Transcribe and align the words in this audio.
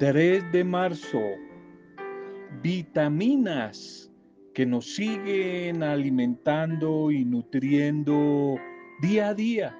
3 0.00 0.50
de 0.50 0.64
marzo, 0.64 1.20
vitaminas 2.62 4.10
que 4.54 4.64
nos 4.64 4.94
siguen 4.94 5.82
alimentando 5.82 7.10
y 7.10 7.22
nutriendo 7.22 8.56
día 9.02 9.28
a 9.28 9.34
día, 9.34 9.78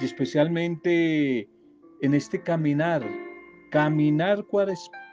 y 0.00 0.06
especialmente 0.06 1.50
en 2.00 2.14
este 2.14 2.42
caminar, 2.42 3.02
caminar 3.70 4.42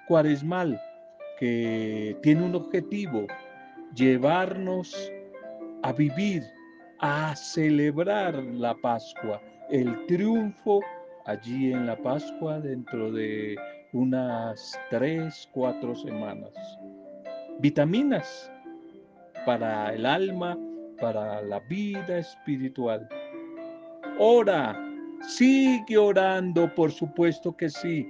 cuaresmal, 0.07 0.79
que 1.37 2.15
tiene 2.23 2.41
un 2.41 2.55
objetivo, 2.55 3.27
llevarnos 3.93 5.11
a 5.83 5.91
vivir, 5.91 6.43
a 6.99 7.35
celebrar 7.35 8.41
la 8.41 8.73
Pascua, 8.75 9.41
el 9.69 10.05
triunfo 10.05 10.79
allí 11.25 11.73
en 11.73 11.87
la 11.87 11.97
Pascua 11.97 12.61
dentro 12.61 13.11
de 13.11 13.57
unas 13.93 14.79
tres, 14.89 15.49
cuatro 15.51 15.95
semanas. 15.95 16.53
Vitaminas 17.59 18.51
para 19.45 19.93
el 19.93 20.05
alma, 20.05 20.57
para 20.99 21.41
la 21.41 21.59
vida 21.61 22.19
espiritual. 22.19 23.07
Ora, 24.19 24.77
sigue 25.27 25.97
orando, 25.97 26.73
por 26.75 26.91
supuesto 26.91 27.55
que 27.55 27.69
sí, 27.69 28.07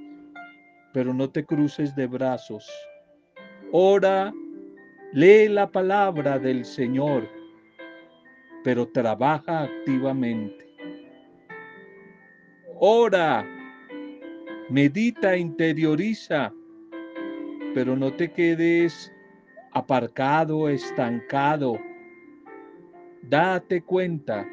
pero 0.93 1.13
no 1.13 1.29
te 1.29 1.45
cruces 1.45 1.95
de 1.95 2.07
brazos. 2.07 2.69
Ora, 3.71 4.33
lee 5.13 5.47
la 5.47 5.69
palabra 5.71 6.39
del 6.39 6.65
Señor, 6.65 7.29
pero 8.63 8.87
trabaja 8.87 9.63
activamente. 9.63 10.67
Ora, 12.79 13.45
medita, 14.69 15.35
interioriza, 15.35 16.53
pero 17.73 17.95
no 17.95 18.13
te 18.13 18.31
quedes 18.31 19.11
aparcado, 19.71 20.69
estancado. 20.69 21.79
Date 23.23 23.81
cuenta 23.81 24.47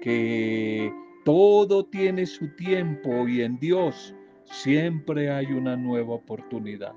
que 0.00 0.92
todo 1.24 1.84
tiene 1.84 2.26
su 2.26 2.48
tiempo 2.56 3.28
y 3.28 3.42
en 3.42 3.58
Dios 3.58 4.14
siempre 4.44 5.30
hay 5.30 5.46
una 5.46 5.76
nueva 5.76 6.14
oportunidad. 6.14 6.94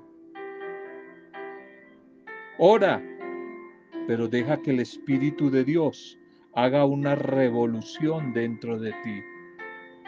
Ora, 2.58 3.02
pero 4.06 4.28
deja 4.28 4.60
que 4.62 4.70
el 4.70 4.80
Espíritu 4.80 5.50
de 5.50 5.64
Dios 5.64 6.18
haga 6.54 6.84
una 6.84 7.14
revolución 7.14 8.32
dentro 8.32 8.78
de 8.78 8.92
ti. 9.02 9.22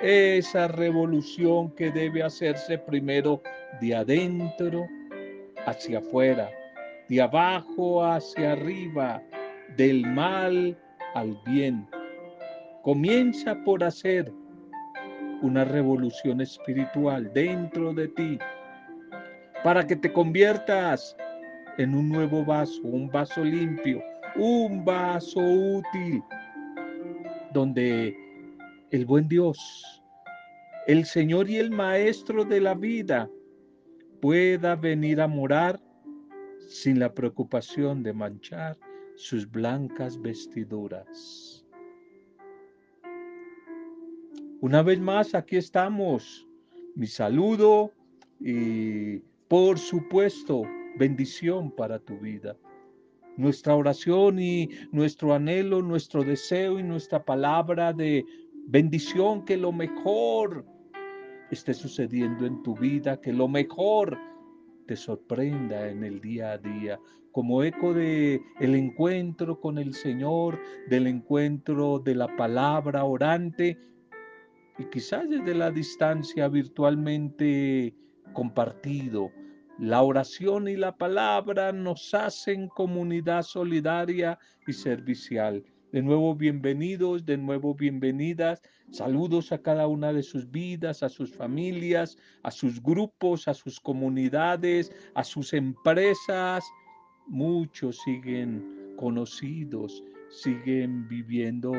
Esa 0.06 0.68
revolución 0.68 1.70
que 1.70 1.90
debe 1.90 2.22
hacerse 2.22 2.76
primero 2.76 3.40
de 3.80 3.94
adentro 3.94 4.86
hacia 5.64 6.00
afuera, 6.00 6.50
de 7.08 7.22
abajo 7.22 8.04
hacia 8.04 8.52
arriba, 8.52 9.22
del 9.78 10.06
mal 10.06 10.76
al 11.14 11.34
bien. 11.46 11.88
Comienza 12.82 13.54
por 13.64 13.82
hacer 13.82 14.30
una 15.40 15.64
revolución 15.64 16.42
espiritual 16.42 17.32
dentro 17.32 17.94
de 17.94 18.08
ti 18.08 18.38
para 19.62 19.86
que 19.86 19.96
te 19.96 20.12
conviertas 20.12 21.16
en 21.78 21.94
un 21.94 22.10
nuevo 22.10 22.44
vaso, 22.44 22.82
un 22.82 23.08
vaso 23.08 23.42
limpio, 23.42 24.02
un 24.36 24.84
vaso 24.84 25.40
útil, 25.40 26.22
donde 27.54 28.23
el 28.94 29.06
buen 29.06 29.26
Dios, 29.26 29.58
el 30.86 31.04
Señor 31.04 31.50
y 31.50 31.56
el 31.56 31.72
Maestro 31.72 32.44
de 32.44 32.60
la 32.60 32.74
vida, 32.74 33.28
pueda 34.20 34.76
venir 34.76 35.20
a 35.20 35.26
morar 35.26 35.80
sin 36.68 37.00
la 37.00 37.12
preocupación 37.12 38.04
de 38.04 38.12
manchar 38.12 38.78
sus 39.16 39.50
blancas 39.50 40.22
vestiduras. 40.22 41.66
Una 44.60 44.80
vez 44.82 45.00
más, 45.00 45.34
aquí 45.34 45.56
estamos. 45.56 46.46
Mi 46.94 47.08
saludo 47.08 47.90
y 48.38 49.18
por 49.48 49.76
supuesto 49.76 50.62
bendición 51.00 51.72
para 51.72 51.98
tu 51.98 52.16
vida. 52.20 52.56
Nuestra 53.36 53.74
oración 53.74 54.38
y 54.38 54.68
nuestro 54.92 55.34
anhelo, 55.34 55.82
nuestro 55.82 56.22
deseo 56.22 56.78
y 56.78 56.84
nuestra 56.84 57.24
palabra 57.24 57.92
de 57.92 58.24
bendición, 58.66 59.44
que 59.44 59.56
lo 59.56 59.72
mejor 59.72 60.64
esté 61.50 61.74
sucediendo 61.74 62.46
en 62.46 62.62
tu 62.62 62.76
vida, 62.76 63.20
que 63.20 63.32
lo 63.32 63.48
mejor 63.48 64.18
te 64.86 64.96
sorprenda 64.96 65.88
en 65.88 66.04
el 66.04 66.20
día 66.20 66.52
a 66.52 66.58
día, 66.58 66.98
como 67.32 67.62
eco 67.62 67.92
de 67.94 68.40
el 68.60 68.74
encuentro 68.74 69.60
con 69.60 69.78
el 69.78 69.94
Señor, 69.94 70.58
del 70.88 71.06
encuentro 71.06 71.98
de 71.98 72.14
la 72.14 72.34
palabra 72.36 73.04
orante 73.04 73.78
y 74.78 74.84
quizás 74.86 75.28
desde 75.28 75.54
la 75.54 75.70
distancia 75.70 76.48
virtualmente 76.48 77.94
compartido 78.32 79.30
la 79.78 80.02
oración 80.02 80.68
y 80.68 80.76
la 80.76 80.96
palabra 80.96 81.72
nos 81.72 82.14
hacen 82.14 82.68
comunidad 82.68 83.42
solidaria 83.42 84.38
y 84.66 84.72
servicial. 84.72 85.64
De 85.94 86.02
nuevo 86.02 86.34
bienvenidos, 86.34 87.24
de 87.24 87.36
nuevo 87.36 87.72
bienvenidas. 87.72 88.60
Saludos 88.90 89.52
a 89.52 89.62
cada 89.62 89.86
una 89.86 90.12
de 90.12 90.24
sus 90.24 90.50
vidas, 90.50 91.04
a 91.04 91.08
sus 91.08 91.32
familias, 91.32 92.18
a 92.42 92.50
sus 92.50 92.82
grupos, 92.82 93.46
a 93.46 93.54
sus 93.54 93.78
comunidades, 93.78 94.90
a 95.14 95.22
sus 95.22 95.52
empresas. 95.52 96.64
Muchos 97.28 98.00
siguen 98.04 98.96
conocidos, 98.96 100.02
siguen 100.30 101.06
viviendo 101.06 101.72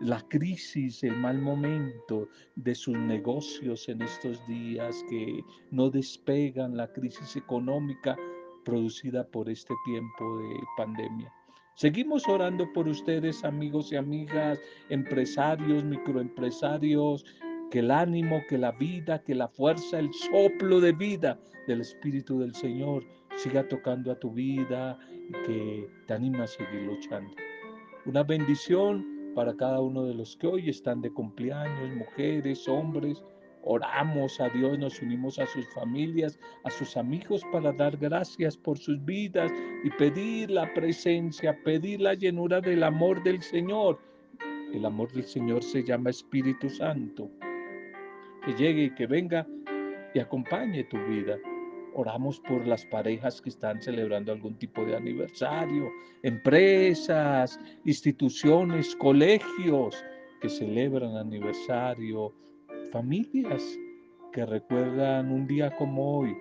la 0.00 0.26
crisis, 0.30 1.04
el 1.04 1.18
mal 1.18 1.42
momento 1.42 2.26
de 2.56 2.74
sus 2.74 2.96
negocios 2.96 3.86
en 3.90 4.00
estos 4.00 4.40
días 4.46 5.04
que 5.10 5.44
no 5.70 5.90
despegan, 5.90 6.74
la 6.74 6.90
crisis 6.90 7.36
económica 7.36 8.16
producida 8.64 9.28
por 9.28 9.50
este 9.50 9.74
tiempo 9.84 10.38
de 10.38 10.54
pandemia. 10.78 11.30
Seguimos 11.74 12.28
orando 12.28 12.70
por 12.72 12.88
ustedes, 12.88 13.44
amigos 13.44 13.92
y 13.92 13.96
amigas, 13.96 14.60
empresarios, 14.90 15.82
microempresarios, 15.84 17.24
que 17.70 17.78
el 17.78 17.90
ánimo, 17.90 18.42
que 18.48 18.58
la 18.58 18.72
vida, 18.72 19.22
que 19.22 19.34
la 19.34 19.48
fuerza, 19.48 19.98
el 19.98 20.12
soplo 20.12 20.80
de 20.80 20.92
vida 20.92 21.38
del 21.66 21.80
Espíritu 21.80 22.40
del 22.40 22.54
Señor 22.54 23.04
siga 23.36 23.66
tocando 23.68 24.10
a 24.12 24.18
tu 24.18 24.32
vida 24.32 24.98
y 25.28 25.32
que 25.46 25.88
te 26.06 26.14
anima 26.14 26.44
a 26.44 26.46
seguir 26.46 26.82
luchando. 26.82 27.32
Una 28.04 28.24
bendición 28.24 29.32
para 29.34 29.56
cada 29.56 29.80
uno 29.80 30.04
de 30.04 30.14
los 30.14 30.36
que 30.36 30.46
hoy 30.46 30.68
están 30.68 31.00
de 31.00 31.12
cumpleaños, 31.12 31.96
mujeres, 31.96 32.66
hombres. 32.68 33.22
Oramos 33.62 34.40
a 34.40 34.48
Dios, 34.48 34.78
nos 34.78 35.02
unimos 35.02 35.38
a 35.38 35.46
sus 35.46 35.68
familias, 35.74 36.38
a 36.64 36.70
sus 36.70 36.96
amigos 36.96 37.42
para 37.52 37.72
dar 37.72 37.96
gracias 37.96 38.56
por 38.56 38.78
sus 38.78 39.04
vidas 39.04 39.52
y 39.84 39.90
pedir 39.90 40.50
la 40.50 40.72
presencia, 40.72 41.58
pedir 41.62 42.00
la 42.00 42.14
llenura 42.14 42.60
del 42.60 42.82
amor 42.82 43.22
del 43.22 43.42
Señor. 43.42 43.98
El 44.72 44.86
amor 44.86 45.12
del 45.12 45.24
Señor 45.24 45.62
se 45.62 45.82
llama 45.82 46.10
Espíritu 46.10 46.70
Santo. 46.70 47.30
Que 48.44 48.54
llegue 48.54 48.84
y 48.84 48.94
que 48.94 49.06
venga 49.06 49.46
y 50.14 50.20
acompañe 50.20 50.84
tu 50.84 50.96
vida. 51.06 51.36
Oramos 51.94 52.40
por 52.40 52.66
las 52.66 52.86
parejas 52.86 53.42
que 53.42 53.50
están 53.50 53.82
celebrando 53.82 54.32
algún 54.32 54.56
tipo 54.56 54.84
de 54.84 54.96
aniversario, 54.96 55.90
empresas, 56.22 57.58
instituciones, 57.84 58.94
colegios 58.96 60.02
que 60.40 60.48
celebran 60.48 61.16
aniversario, 61.16 62.32
familias 62.90 63.78
que 64.32 64.46
recuerdan 64.46 65.30
un 65.32 65.46
día 65.46 65.74
como 65.76 66.18
hoy 66.18 66.36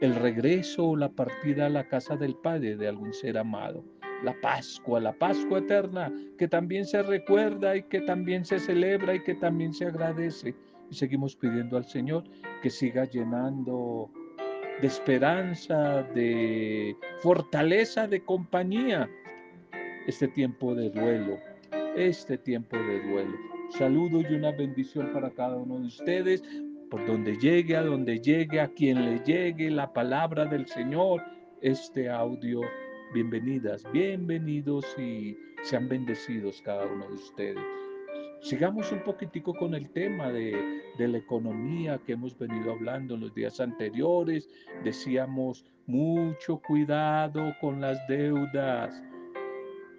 el 0.00 0.16
regreso 0.16 0.88
o 0.88 0.96
la 0.96 1.08
partida 1.10 1.66
a 1.66 1.70
la 1.70 1.86
casa 1.86 2.16
del 2.16 2.34
Padre 2.34 2.76
de 2.76 2.88
algún 2.88 3.12
ser 3.12 3.38
amado. 3.38 3.84
La 4.24 4.34
Pascua, 4.40 5.00
la 5.00 5.12
Pascua 5.12 5.60
eterna, 5.60 6.12
que 6.36 6.48
también 6.48 6.86
se 6.86 7.02
recuerda 7.02 7.76
y 7.76 7.84
que 7.84 8.00
también 8.00 8.44
se 8.44 8.58
celebra 8.58 9.14
y 9.14 9.22
que 9.22 9.34
también 9.36 9.72
se 9.72 9.86
agradece. 9.86 10.56
Y 10.90 10.94
seguimos 10.94 11.36
pidiendo 11.36 11.76
al 11.76 11.84
Señor 11.84 12.24
que 12.62 12.70
siga 12.70 13.04
llenando 13.04 14.10
de 14.80 14.86
esperanza, 14.88 16.02
de 16.14 16.96
fortaleza, 17.20 18.08
de 18.08 18.24
compañía. 18.24 19.08
Este 20.08 20.26
tiempo 20.26 20.74
de 20.74 20.90
duelo, 20.90 21.38
este 21.94 22.38
tiempo 22.38 22.76
de 22.76 23.08
duelo. 23.08 23.51
Saludo 23.78 24.20
y 24.20 24.34
una 24.34 24.52
bendición 24.52 25.10
para 25.14 25.30
cada 25.30 25.56
uno 25.56 25.78
de 25.78 25.86
ustedes, 25.86 26.42
por 26.90 27.06
donde 27.06 27.38
llegue, 27.38 27.74
a 27.74 27.82
donde 27.82 28.20
llegue, 28.20 28.60
a 28.60 28.68
quien 28.68 29.02
le 29.02 29.18
llegue 29.20 29.70
la 29.70 29.90
palabra 29.90 30.44
del 30.44 30.66
Señor, 30.66 31.22
este 31.62 32.10
audio. 32.10 32.60
Bienvenidas, 33.14 33.82
bienvenidos 33.90 34.84
y 34.98 35.38
sean 35.62 35.88
bendecidos 35.88 36.60
cada 36.60 36.84
uno 36.84 37.08
de 37.08 37.14
ustedes. 37.14 37.64
Sigamos 38.42 38.92
un 38.92 39.02
poquitico 39.04 39.54
con 39.54 39.74
el 39.74 39.88
tema 39.90 40.30
de, 40.30 40.82
de, 40.98 41.08
la 41.08 41.18
economía 41.18 41.98
que 42.04 42.12
hemos 42.12 42.36
venido 42.36 42.72
hablando 42.72 43.14
en 43.14 43.22
los 43.22 43.34
días 43.34 43.58
anteriores. 43.58 44.50
Decíamos 44.84 45.64
mucho 45.86 46.58
cuidado 46.58 47.54
con 47.58 47.80
las 47.80 48.06
deudas. 48.06 49.02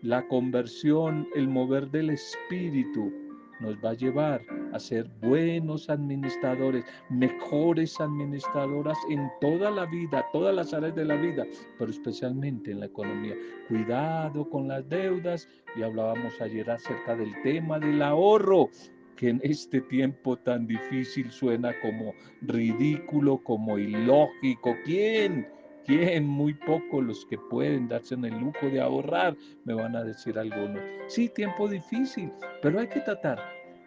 La 0.04 0.28
conversión, 0.28 1.28
el 1.34 1.48
mover 1.48 1.90
del 1.90 2.12
espíritu 2.12 3.23
nos 3.64 3.76
va 3.84 3.92
a 3.92 3.94
llevar 3.94 4.42
a 4.74 4.80
ser 4.80 5.10
buenos 5.22 5.90
administradores, 5.90 6.84
mejores 7.10 8.00
administradoras 8.00 8.98
en 9.10 9.30
toda 9.40 9.72
la 9.72 9.86
vida, 9.86 10.26
todas 10.34 10.54
las 10.54 10.74
áreas 10.74 10.96
de 10.96 11.06
la 11.06 11.16
vida, 11.16 11.46
pero 11.80 11.90
especialmente 11.90 12.72
en 12.72 12.82
la 12.82 12.88
economía. 12.88 13.36
Cuidado 13.68 14.50
con 14.50 14.68
las 14.68 14.88
deudas 14.90 15.48
y 15.76 15.82
hablábamos 15.82 16.40
ayer 16.42 16.70
acerca 16.70 17.16
del 17.16 17.34
tema 17.42 17.80
del 17.80 18.02
ahorro 18.02 18.70
que 19.16 19.30
en 19.30 19.40
este 19.44 19.80
tiempo 19.82 20.38
tan 20.38 20.68
difícil 20.68 21.32
suena 21.32 21.74
como 21.82 22.14
ridículo, 22.42 23.38
como 23.44 23.78
ilógico. 23.78 24.76
¿Quién? 24.84 25.48
¿Quién? 25.86 26.28
Muy 26.28 26.54
pocos 26.54 27.04
los 27.04 27.26
que 27.26 27.38
pueden 27.38 27.90
darse 27.90 28.16
en 28.16 28.26
el 28.26 28.40
lujo 28.40 28.68
de 28.68 28.80
ahorrar, 28.80 29.36
me 29.66 29.74
van 29.74 29.96
a 29.96 30.04
decir 30.04 30.40
algunos. 30.40 30.82
Sí, 31.08 31.28
tiempo 31.28 31.68
difícil, 31.68 32.32
pero 32.62 32.80
hay 32.80 32.88
que 32.88 33.02
tratar, 33.02 33.40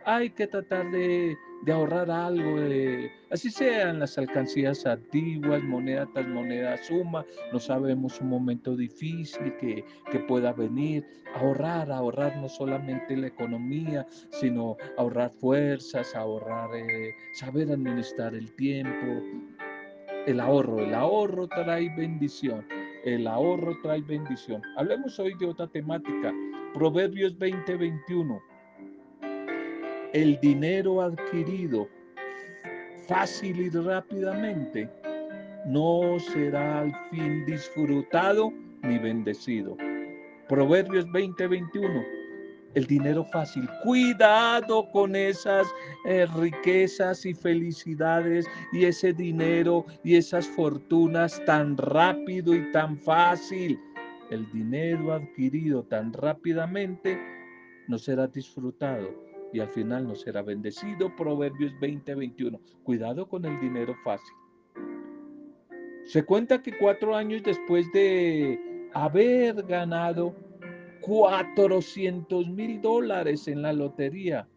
hay 0.04 0.28
que 0.30 0.46
tratar 0.46 0.90
de, 0.90 1.36
ahorrar 1.72 2.10
algo, 2.10 2.60
de, 2.60 3.10
así 3.30 3.50
sean 3.50 3.98
las 3.98 4.18
alcancías 4.18 4.84
antiguas, 4.84 5.62
moneda 5.62 6.06
tras 6.12 6.28
moneda 6.28 6.76
suma, 6.76 7.24
no 7.50 7.58
sabemos 7.58 8.20
un 8.20 8.28
momento 8.28 8.76
difícil 8.76 9.56
que, 9.56 9.82
que 10.12 10.18
pueda 10.20 10.52
venir, 10.52 11.04
ahorrar, 11.34 11.90
ahorrar 11.90 12.36
no 12.36 12.48
solamente 12.48 13.16
la 13.16 13.28
economía, 13.28 14.06
sino 14.30 14.76
ahorrar 14.98 15.30
fuerzas, 15.30 16.14
ahorrar, 16.14 16.70
eh, 16.76 17.14
saber 17.32 17.70
administrar 17.70 18.34
el 18.34 18.52
tiempo, 18.52 19.22
el 20.26 20.40
ahorro. 20.40 20.80
El 20.80 20.94
ahorro 20.94 21.48
trae 21.48 21.88
bendición. 21.96 22.66
El 23.04 23.26
ahorro 23.26 23.76
trae 23.82 24.00
bendición. 24.02 24.60
Hablemos 24.76 25.18
hoy 25.18 25.34
de 25.38 25.46
otra 25.46 25.68
temática. 25.68 26.34
Proverbios 26.74 27.38
20:21. 27.38 28.40
El 30.12 30.38
dinero 30.40 31.00
adquirido 31.00 31.88
fácil 33.08 33.60
y 33.60 33.70
rápidamente 33.70 34.90
no 35.66 36.18
será 36.18 36.80
al 36.80 36.92
fin 37.10 37.44
disfrutado 37.46 38.52
ni 38.82 38.98
bendecido. 38.98 39.76
Proverbios 40.48 41.06
20:21 41.12 42.15
el 42.76 42.86
dinero 42.86 43.24
fácil. 43.24 43.68
Cuidado 43.82 44.88
con 44.92 45.16
esas 45.16 45.66
eh, 46.04 46.26
riquezas 46.36 47.24
y 47.24 47.32
felicidades 47.32 48.46
y 48.70 48.84
ese 48.84 49.14
dinero 49.14 49.86
y 50.04 50.16
esas 50.16 50.46
fortunas 50.46 51.42
tan 51.46 51.76
rápido 51.78 52.54
y 52.54 52.70
tan 52.72 52.98
fácil. 52.98 53.80
El 54.30 54.48
dinero 54.52 55.14
adquirido 55.14 55.84
tan 55.84 56.12
rápidamente 56.12 57.18
no 57.88 57.98
será 57.98 58.26
disfrutado 58.26 59.08
y 59.54 59.60
al 59.60 59.68
final 59.68 60.06
no 60.06 60.14
será 60.14 60.42
bendecido. 60.42 61.16
Proverbios 61.16 61.72
20:21. 61.80 62.60
Cuidado 62.84 63.26
con 63.26 63.46
el 63.46 63.58
dinero 63.58 63.96
fácil. 64.04 64.34
Se 66.04 66.22
cuenta 66.24 66.62
que 66.62 66.76
cuatro 66.76 67.16
años 67.16 67.42
después 67.42 67.90
de 67.92 68.60
haber 68.92 69.62
ganado 69.62 70.34
400 71.00 72.48
mil 72.48 72.80
dólares 72.80 73.48
en 73.48 73.62
la 73.62 73.72
lotería. 73.72 74.48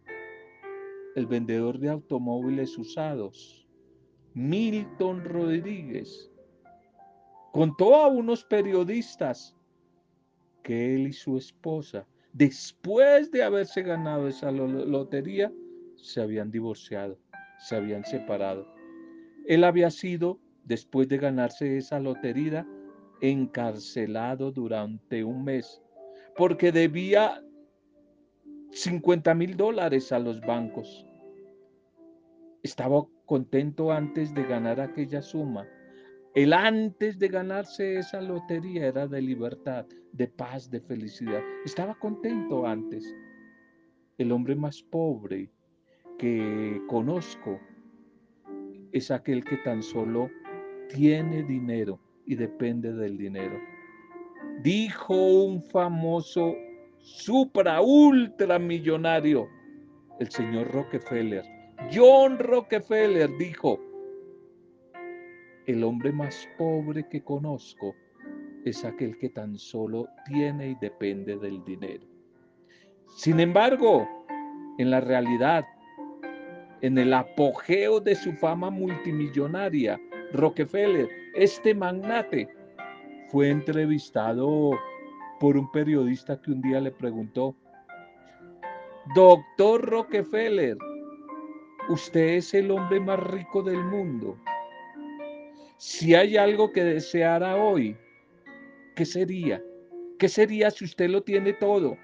El 1.16 1.26
vendedor 1.26 1.78
de 1.78 1.90
automóviles 1.90 2.76
usados, 2.78 3.66
Milton 4.34 5.24
Rodríguez, 5.24 6.30
contó 7.52 7.96
a 7.96 8.06
unos 8.08 8.44
periodistas 8.44 9.56
que 10.62 10.94
él 10.94 11.08
y 11.08 11.12
su 11.12 11.36
esposa, 11.36 12.06
después 12.32 13.30
de 13.30 13.42
haberse 13.42 13.82
ganado 13.82 14.28
esa 14.28 14.50
lotería, 14.52 15.52
se 15.96 16.20
habían 16.20 16.50
divorciado, 16.50 17.18
se 17.58 17.76
habían 17.76 18.04
separado. 18.04 18.72
Él 19.46 19.64
había 19.64 19.90
sido, 19.90 20.38
después 20.64 21.08
de 21.08 21.18
ganarse 21.18 21.76
esa 21.76 21.98
lotería, 21.98 22.66
encarcelado 23.20 24.50
durante 24.52 25.24
un 25.24 25.44
mes 25.44 25.82
porque 26.40 26.72
debía 26.72 27.44
50 28.72 29.34
mil 29.34 29.58
dólares 29.58 30.10
a 30.10 30.18
los 30.18 30.40
bancos. 30.40 31.06
Estaba 32.62 33.04
contento 33.26 33.92
antes 33.92 34.32
de 34.32 34.44
ganar 34.44 34.80
aquella 34.80 35.20
suma. 35.20 35.68
El 36.34 36.54
antes 36.54 37.18
de 37.18 37.28
ganarse 37.28 37.98
esa 37.98 38.22
lotería 38.22 38.86
era 38.86 39.06
de 39.06 39.20
libertad, 39.20 39.84
de 40.12 40.28
paz, 40.28 40.70
de 40.70 40.80
felicidad. 40.80 41.42
Estaba 41.66 41.94
contento 41.96 42.66
antes. 42.66 43.04
El 44.16 44.32
hombre 44.32 44.56
más 44.56 44.82
pobre 44.82 45.50
que 46.18 46.80
conozco 46.88 47.60
es 48.92 49.10
aquel 49.10 49.44
que 49.44 49.58
tan 49.58 49.82
solo 49.82 50.30
tiene 50.88 51.42
dinero 51.42 52.00
y 52.24 52.34
depende 52.34 52.94
del 52.94 53.18
dinero. 53.18 53.60
Dijo 54.62 55.14
un 55.14 55.62
famoso 55.62 56.54
supra 56.98 57.80
ultra 57.80 58.58
millonario, 58.58 59.48
el 60.18 60.30
señor 60.30 60.70
Rockefeller. 60.72 61.44
John 61.92 62.38
Rockefeller 62.38 63.30
dijo, 63.38 63.80
el 65.66 65.82
hombre 65.84 66.12
más 66.12 66.48
pobre 66.58 67.08
que 67.08 67.22
conozco 67.22 67.94
es 68.64 68.84
aquel 68.84 69.16
que 69.18 69.30
tan 69.30 69.56
solo 69.56 70.08
tiene 70.26 70.70
y 70.70 70.74
depende 70.80 71.36
del 71.38 71.64
dinero. 71.64 72.06
Sin 73.16 73.40
embargo, 73.40 74.08
en 74.78 74.90
la 74.90 75.00
realidad, 75.00 75.64
en 76.82 76.98
el 76.98 77.12
apogeo 77.12 78.00
de 78.00 78.14
su 78.14 78.32
fama 78.32 78.70
multimillonaria, 78.70 80.00
Rockefeller, 80.32 81.08
este 81.34 81.74
magnate, 81.74 82.48
fue 83.30 83.50
entrevistado 83.50 84.72
por 85.38 85.56
un 85.56 85.70
periodista 85.70 86.40
que 86.40 86.50
un 86.50 86.60
día 86.60 86.80
le 86.80 86.90
preguntó, 86.90 87.54
Doctor 89.14 89.88
Rockefeller, 89.88 90.76
usted 91.88 92.34
es 92.34 92.54
el 92.54 92.70
hombre 92.70 92.98
más 93.00 93.20
rico 93.20 93.62
del 93.62 93.82
mundo. 93.84 94.36
Si 95.78 96.14
hay 96.14 96.36
algo 96.36 96.72
que 96.72 96.82
deseara 96.82 97.56
hoy, 97.56 97.96
¿qué 98.96 99.06
sería? 99.06 99.62
¿Qué 100.18 100.28
sería 100.28 100.70
si 100.70 100.84
usted 100.84 101.08
lo 101.08 101.22
tiene 101.22 101.52
todo? 101.52 101.96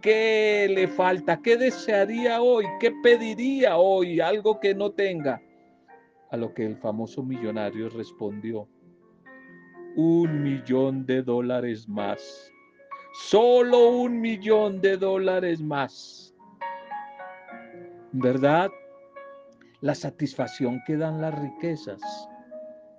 ¿Qué 0.00 0.68
le 0.68 0.88
falta? 0.88 1.40
¿Qué 1.40 1.56
desearía 1.56 2.42
hoy? 2.42 2.66
¿Qué 2.80 2.92
pediría 3.02 3.76
hoy? 3.76 4.20
Algo 4.20 4.58
que 4.58 4.74
no 4.74 4.90
tenga. 4.90 5.40
A 6.30 6.36
lo 6.36 6.52
que 6.52 6.66
el 6.66 6.76
famoso 6.76 7.22
millonario 7.22 7.88
respondió, 7.88 8.68
un 9.96 10.42
millón 10.42 11.06
de 11.06 11.22
dólares 11.22 11.88
más. 11.88 12.52
Solo 13.12 13.90
un 13.90 14.20
millón 14.20 14.80
de 14.80 14.96
dólares 14.96 15.60
más. 15.60 16.34
¿Verdad? 18.12 18.70
La 19.80 19.94
satisfacción 19.94 20.80
que 20.86 20.96
dan 20.96 21.20
las 21.20 21.38
riquezas 21.40 22.00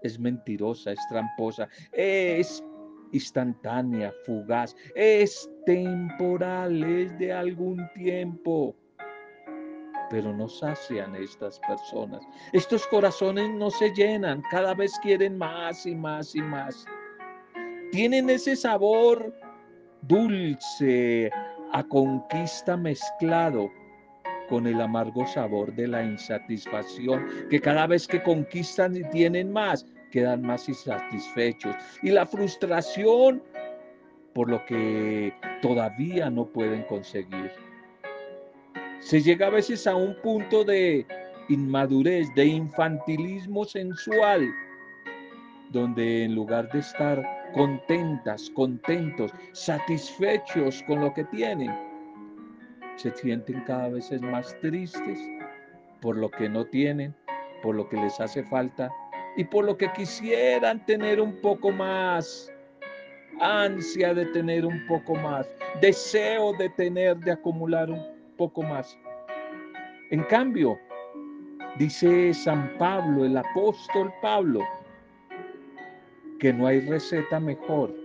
es 0.02 0.20
mentirosa, 0.20 0.92
es 0.92 1.00
tramposa, 1.10 1.68
es 1.94 2.64
instantánea, 3.14 4.14
fugaz, 4.26 4.76
es 4.96 5.50
temporal, 5.66 6.84
es 6.84 7.18
de 7.18 7.32
algún 7.32 7.88
tiempo. 7.96 8.76
Pero 10.14 10.32
no 10.32 10.48
sacian 10.48 11.16
estas 11.16 11.60
personas. 11.62 12.22
Estos 12.52 12.86
corazones 12.86 13.50
no 13.50 13.72
se 13.72 13.90
llenan, 13.96 14.44
cada 14.52 14.76
vez 14.76 14.92
quieren 15.02 15.40
más 15.40 15.88
y 15.88 15.96
más 15.96 16.36
y 16.36 16.42
más. 16.44 16.86
Tienen 17.92 18.30
ese 18.30 18.56
sabor 18.56 19.34
dulce 20.04 21.32
a 21.72 21.84
conquista 21.86 22.78
mezclado 22.78 23.72
con 24.50 24.68
el 24.68 24.80
amargo 24.82 25.26
sabor 25.26 25.74
de 25.74 25.88
la 25.88 26.04
insatisfacción, 26.04 27.26
que 27.50 27.60
cada 27.60 27.88
vez 27.88 28.06
que 28.06 28.22
conquistan 28.22 28.96
y 28.96 29.04
tienen 29.10 29.52
más, 29.52 29.84
quedan 30.12 30.44
más 30.44 30.70
insatisfechos. 30.70 31.76
Y 32.04 32.12
la 32.12 32.28
frustración 32.28 33.42
por 34.36 34.48
lo 34.48 34.64
que 34.66 35.34
todavía 35.64 36.30
no 36.30 36.46
pueden 36.46 36.84
conseguir. 36.84 37.52
Se 39.04 39.22
llega 39.22 39.48
a 39.48 39.50
veces 39.50 39.86
a 39.86 39.96
un 39.96 40.16
punto 40.22 40.64
de 40.64 41.06
inmadurez, 41.50 42.34
de 42.36 42.46
infantilismo 42.46 43.66
sensual, 43.66 44.50
donde 45.72 46.24
en 46.24 46.36
lugar 46.36 46.72
de 46.72 46.80
estar 46.80 47.22
contentas, 47.54 48.50
contentos, 48.52 49.32
satisfechos 49.52 50.82
con 50.84 51.02
lo 51.02 51.14
que 51.14 51.26
tienen, 51.26 51.70
se 52.96 53.12
sienten 53.12 53.62
cada 53.66 53.90
vez 53.90 54.10
más 54.22 54.58
tristes 54.62 55.20
por 56.02 56.16
lo 56.16 56.32
que 56.32 56.48
no 56.48 56.66
tienen, 56.66 57.14
por 57.62 57.76
lo 57.76 57.90
que 57.90 57.98
les 57.98 58.20
hace 58.22 58.42
falta 58.44 58.90
y 59.36 59.44
por 59.44 59.66
lo 59.66 59.78
que 59.78 59.92
quisieran 59.92 60.86
tener 60.86 61.20
un 61.20 61.42
poco 61.42 61.72
más, 61.72 62.50
ansia 63.42 64.14
de 64.14 64.28
tener 64.28 64.66
un 64.66 64.88
poco 64.88 65.16
más, 65.16 65.46
deseo 65.82 66.54
de 66.54 66.70
tener, 66.70 67.18
de 67.18 67.32
acumular 67.34 67.90
un 67.90 68.13
poco 68.44 68.62
más. 68.62 69.00
En 70.12 70.22
cambio, 70.24 70.78
dice 71.78 72.34
San 72.34 72.78
Pablo, 72.78 73.24
el 73.24 73.38
apóstol 73.38 74.12
Pablo, 74.22 74.60
que 76.40 76.52
no 76.52 76.68
hay 76.68 76.82
receta 76.82 77.40
mejor 77.40 77.96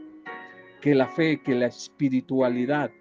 que 0.81 0.95
la 0.95 1.09
fe, 1.09 1.41
que 1.43 1.57
la 1.57 1.67
espiritualidad, 1.67 2.93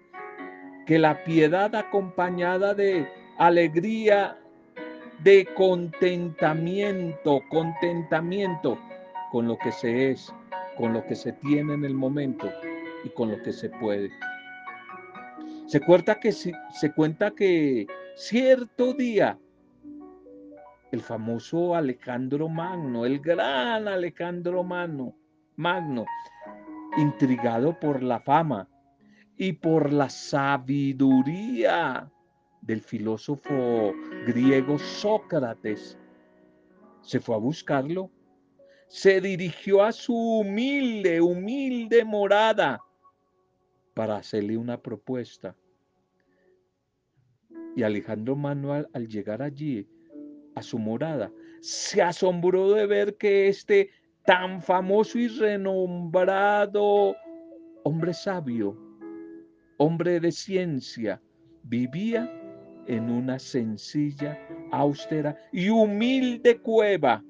que 0.84 0.98
la 0.98 1.22
piedad 1.22 1.72
acompañada 1.76 2.74
de 2.74 3.06
alegría, 3.38 4.36
de 5.22 5.46
contentamiento, 5.54 7.40
contentamiento 7.50 8.76
con 9.30 9.46
lo 9.46 9.56
que 9.58 9.70
se 9.70 10.10
es, 10.10 10.34
con 10.76 10.92
lo 10.92 11.06
que 11.06 11.14
se 11.14 11.34
tiene 11.34 11.74
en 11.74 11.84
el 11.84 11.94
momento 11.94 12.50
y 13.04 13.10
con 13.10 13.30
lo 13.30 13.40
que 13.44 13.52
se 13.52 13.70
puede. 13.70 14.10
Se 15.68 15.80
cuenta 15.80 16.18
que, 16.18 16.32
se 16.32 16.92
cuenta 16.96 17.30
que 17.32 17.86
cierto 18.16 18.94
día 18.94 19.38
el 20.92 21.02
famoso 21.02 21.74
Alejandro 21.74 22.48
Magno, 22.48 23.04
el 23.04 23.20
gran 23.20 23.86
Alejandro 23.86 24.64
Magno, 24.64 25.14
Magno, 25.56 26.06
intrigado 26.96 27.78
por 27.78 28.02
la 28.02 28.18
fama 28.18 28.66
y 29.36 29.52
por 29.52 29.92
la 29.92 30.08
sabiduría 30.08 32.10
del 32.62 32.80
filósofo 32.80 33.92
griego 34.26 34.78
Sócrates, 34.78 35.98
se 37.02 37.20
fue 37.20 37.34
a 37.34 37.38
buscarlo, 37.38 38.10
se 38.86 39.20
dirigió 39.20 39.82
a 39.82 39.92
su 39.92 40.16
humilde, 40.16 41.20
humilde 41.20 42.06
morada 42.06 42.80
para 43.98 44.18
hacerle 44.18 44.56
una 44.56 44.80
propuesta. 44.80 45.56
Y 47.74 47.82
Alejandro 47.82 48.36
Manuel 48.36 48.86
al 48.92 49.08
llegar 49.08 49.42
allí 49.42 49.88
a 50.54 50.62
su 50.62 50.78
morada, 50.78 51.32
se 51.60 52.00
asombró 52.00 52.70
de 52.74 52.86
ver 52.86 53.16
que 53.16 53.48
este 53.48 53.90
tan 54.24 54.62
famoso 54.62 55.18
y 55.18 55.26
renombrado 55.26 57.16
hombre 57.82 58.14
sabio, 58.14 58.78
hombre 59.78 60.20
de 60.20 60.30
ciencia, 60.30 61.20
vivía 61.64 62.30
en 62.86 63.10
una 63.10 63.36
sencilla, 63.40 64.38
austera 64.70 65.36
y 65.50 65.70
humilde 65.70 66.56
cueva 66.60 67.24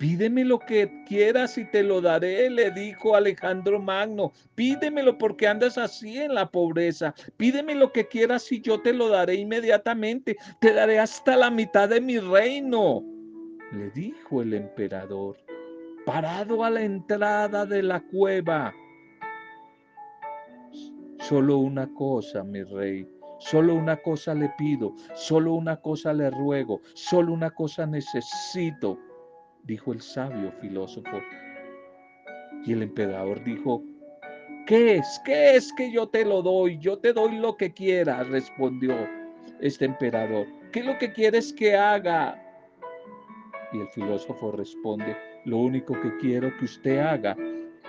Pídeme 0.00 0.46
lo 0.46 0.58
que 0.58 0.90
quieras 1.04 1.58
y 1.58 1.66
te 1.66 1.82
lo 1.82 2.00
daré, 2.00 2.48
le 2.48 2.70
dijo 2.70 3.14
Alejandro 3.14 3.78
Magno. 3.78 4.32
Pídemelo 4.54 5.18
porque 5.18 5.46
andas 5.46 5.76
así 5.76 6.18
en 6.18 6.34
la 6.34 6.50
pobreza. 6.50 7.14
Pídeme 7.36 7.74
lo 7.74 7.92
que 7.92 8.08
quieras 8.08 8.50
y 8.50 8.62
yo 8.62 8.80
te 8.80 8.94
lo 8.94 9.10
daré 9.10 9.34
inmediatamente. 9.34 10.38
Te 10.58 10.72
daré 10.72 10.98
hasta 10.98 11.36
la 11.36 11.50
mitad 11.50 11.90
de 11.90 12.00
mi 12.00 12.18
reino, 12.18 13.04
le 13.72 13.90
dijo 13.90 14.40
el 14.40 14.54
emperador, 14.54 15.36
parado 16.06 16.64
a 16.64 16.70
la 16.70 16.80
entrada 16.80 17.66
de 17.66 17.82
la 17.82 18.00
cueva. 18.00 18.72
Solo 21.18 21.58
una 21.58 21.92
cosa, 21.92 22.42
mi 22.42 22.62
rey, 22.62 23.06
solo 23.38 23.74
una 23.74 23.98
cosa 23.98 24.32
le 24.32 24.48
pido, 24.56 24.94
solo 25.14 25.52
una 25.52 25.76
cosa 25.76 26.14
le 26.14 26.30
ruego, 26.30 26.80
solo 26.94 27.34
una 27.34 27.50
cosa 27.50 27.84
necesito 27.84 28.98
dijo 29.64 29.92
el 29.92 30.00
sabio 30.00 30.52
filósofo. 30.60 31.20
Y 32.64 32.72
el 32.72 32.82
emperador 32.82 33.42
dijo, 33.44 33.82
¿qué 34.66 34.96
es? 34.96 35.20
¿Qué 35.24 35.56
es 35.56 35.72
que 35.72 35.90
yo 35.90 36.08
te 36.08 36.24
lo 36.24 36.42
doy? 36.42 36.78
Yo 36.78 36.98
te 36.98 37.12
doy 37.12 37.36
lo 37.36 37.56
que 37.56 37.72
quieras, 37.72 38.28
respondió 38.28 38.94
este 39.60 39.86
emperador. 39.86 40.46
¿Qué 40.72 40.80
es 40.80 40.86
lo 40.86 40.98
que 40.98 41.12
quieres 41.12 41.52
que 41.52 41.76
haga? 41.76 42.40
Y 43.72 43.80
el 43.80 43.88
filósofo 43.88 44.52
responde, 44.52 45.16
lo 45.44 45.58
único 45.58 46.00
que 46.00 46.16
quiero 46.18 46.56
que 46.58 46.64
usted 46.64 46.98
haga 46.98 47.36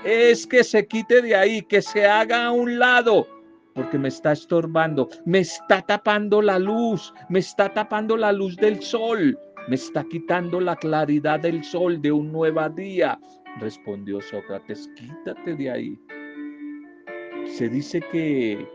es 0.04 0.48
que 0.48 0.64
se 0.64 0.88
quite 0.88 1.22
de 1.22 1.36
ahí, 1.36 1.62
que 1.62 1.82
se 1.82 2.06
haga 2.06 2.46
a 2.46 2.52
un 2.52 2.80
lado, 2.80 3.28
porque 3.74 3.98
me 3.98 4.08
está 4.08 4.32
estorbando, 4.32 5.10
me 5.26 5.40
está 5.40 5.82
tapando 5.82 6.42
la 6.42 6.60
luz, 6.60 7.14
me 7.30 7.40
está 7.40 7.74
tapando 7.74 8.18
la 8.18 8.32
luz 8.32 8.56
del 8.58 8.82
sol 8.82 9.38
me 9.68 9.76
está 9.76 10.04
quitando 10.04 10.60
la 10.60 10.76
claridad 10.76 11.40
del 11.40 11.64
sol 11.64 12.02
de 12.02 12.12
un 12.12 12.32
nuevo 12.32 12.68
día. 12.70 13.20
Respondió 13.60 14.22
Sócrates, 14.22 14.90
quítate 14.96 15.56
de 15.56 15.72
ahí. 15.72 16.00
Se 17.46 17.70
dice 17.70 18.02
que 18.12 18.68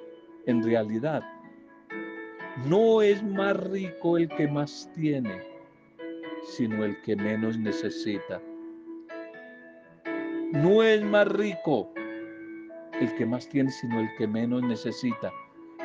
en 0.47 0.63
realidad 0.63 1.23
no 2.69 3.03
es 3.03 3.23
más 3.23 3.57
rico 3.69 4.17
el 4.17 4.29
que 4.29 4.49
más 4.49 4.91
tiene, 4.95 5.43
sino 6.57 6.85
el 6.85 7.01
que 7.03 7.17
menos 7.17 7.59
necesita. 7.59 8.41
No 10.53 10.83
es 10.83 11.03
más 11.03 11.29
rico 11.29 11.93
el 13.01 13.15
que 13.17 13.27
más 13.27 13.49
tiene, 13.49 13.71
sino 13.71 14.01
el 14.01 14.09
que 14.17 14.27
menos 14.27 14.63
necesita. 14.63 15.33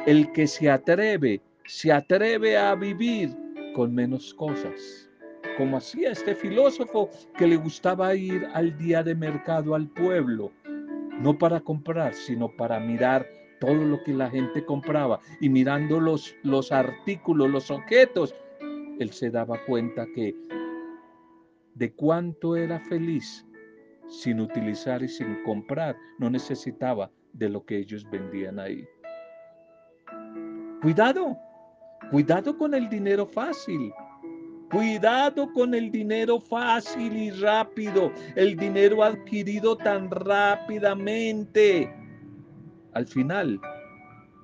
El 0.06 0.32
que 0.32 0.48
se 0.48 0.70
atreve, 0.70 1.42
se 1.66 1.92
atreve 1.92 2.58
a 2.58 2.76
vivir 2.76 3.36
con 3.74 3.94
menos 3.94 4.34
cosas, 4.34 5.10
como 5.58 5.78
hacía 5.78 6.12
este 6.12 6.36
filósofo 6.36 7.10
que 7.38 7.48
le 7.48 7.58
gustaba 7.58 8.16
ir 8.16 8.46
al 8.54 8.78
día 8.78 9.04
de 9.04 9.16
mercado 9.16 9.76
al 9.76 9.88
pueblo, 9.88 10.52
no 11.20 11.38
para 11.38 11.60
comprar, 11.60 12.14
sino 12.14 12.50
para 12.56 12.80
mirar 12.80 13.28
todo 13.60 13.76
lo 13.76 14.04
que 14.04 14.14
la 14.14 14.30
gente 14.30 14.66
compraba. 14.66 15.20
Y 15.40 15.50
mirando 15.50 16.00
los, 16.00 16.36
los 16.44 16.72
artículos, 16.72 17.50
los 17.50 17.70
objetos, 17.70 18.34
él 19.00 19.12
se 19.12 19.30
daba 19.30 19.64
cuenta 19.66 20.06
que 20.16 20.36
de 21.76 21.94
cuánto 21.94 22.56
era 22.56 22.80
feliz 22.80 23.46
sin 24.08 24.42
utilizar 24.42 25.02
y 25.04 25.08
sin 25.08 25.44
comprar, 25.44 25.96
no 26.20 26.30
necesitaba 26.30 27.10
de 27.34 27.50
lo 27.50 27.64
que 27.64 27.78
ellos 27.78 28.06
vendían 28.10 28.60
ahí. 28.60 28.86
Cuidado, 30.82 31.38
Cuidado 32.10 32.58
con 32.58 32.74
el 32.74 32.90
dinero 32.90 33.26
fácil. 33.26 33.94
Cuidado 34.72 35.52
con 35.54 35.74
el 35.74 35.92
dinero 35.92 36.40
fácil 36.40 37.16
y 37.16 37.30
rápido, 37.32 38.12
el 38.36 38.56
dinero 38.56 39.04
adquirido 39.04 39.76
tan 39.76 40.10
rápidamente. 40.10 41.94
Al 42.94 43.06
final 43.06 43.60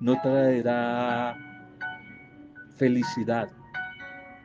no 0.00 0.20
traerá 0.20 1.34
felicidad 2.76 3.48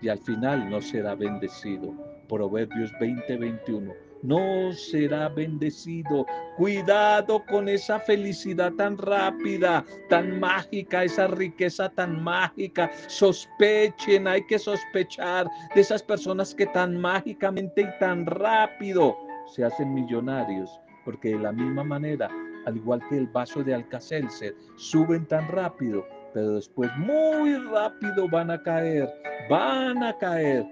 y 0.02 0.08
al 0.08 0.20
final 0.20 0.70
no 0.70 0.82
será 0.82 1.16
bendecido. 1.16 1.94
Proverbios 2.30 2.94
20:21 3.00 3.94
no 4.24 4.72
será 4.74 5.30
bendecido. 5.30 6.26
Cuidado 6.58 7.44
con 7.46 7.70
esa 7.70 8.00
felicidad 8.00 8.72
tan 8.74 8.98
rápida, 8.98 9.86
tan 10.10 10.40
mágica, 10.40 11.04
esa 11.04 11.28
riqueza 11.28 11.90
tan 11.90 12.24
mágica. 12.24 12.90
Sospechen, 13.08 14.28
hay 14.28 14.46
que 14.48 14.58
sospechar 14.58 15.48
de 15.76 15.82
esas 15.82 16.02
personas 16.02 16.56
que 16.56 16.66
tan 16.68 17.00
mágicamente 17.00 17.82
y 17.82 18.00
tan 18.00 18.26
rápido 18.26 19.16
se 19.54 19.66
hacen 19.66 19.94
millonarios, 19.94 20.80
porque 21.06 21.30
de 21.30 21.40
la 21.40 21.52
misma 21.52 21.84
manera, 21.84 22.30
al 22.66 22.78
igual 22.78 23.02
que 23.10 23.18
el 23.18 23.28
vaso 23.28 23.62
de 23.64 23.76
Alcacelser, 23.76 24.56
suben 24.78 25.26
tan 25.28 25.48
rápido, 25.50 26.08
pero 26.34 26.54
después 26.54 26.90
muy 26.98 27.56
rápido 27.56 28.30
van 28.30 28.52
a 28.52 28.64
caer, 28.64 29.10
van 29.50 30.02
a 30.02 30.18
caer. 30.18 30.66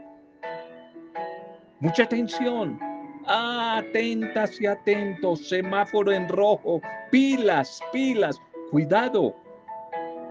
Mucha 1.82 2.04
atención, 2.04 2.80
Atentas 3.28 4.60
y 4.60 4.66
atentos, 4.66 5.48
semáforo 5.48 6.12
en 6.12 6.28
rojo, 6.28 6.82
pilas, 7.12 7.80
pilas, 7.92 8.40
cuidado. 8.72 9.36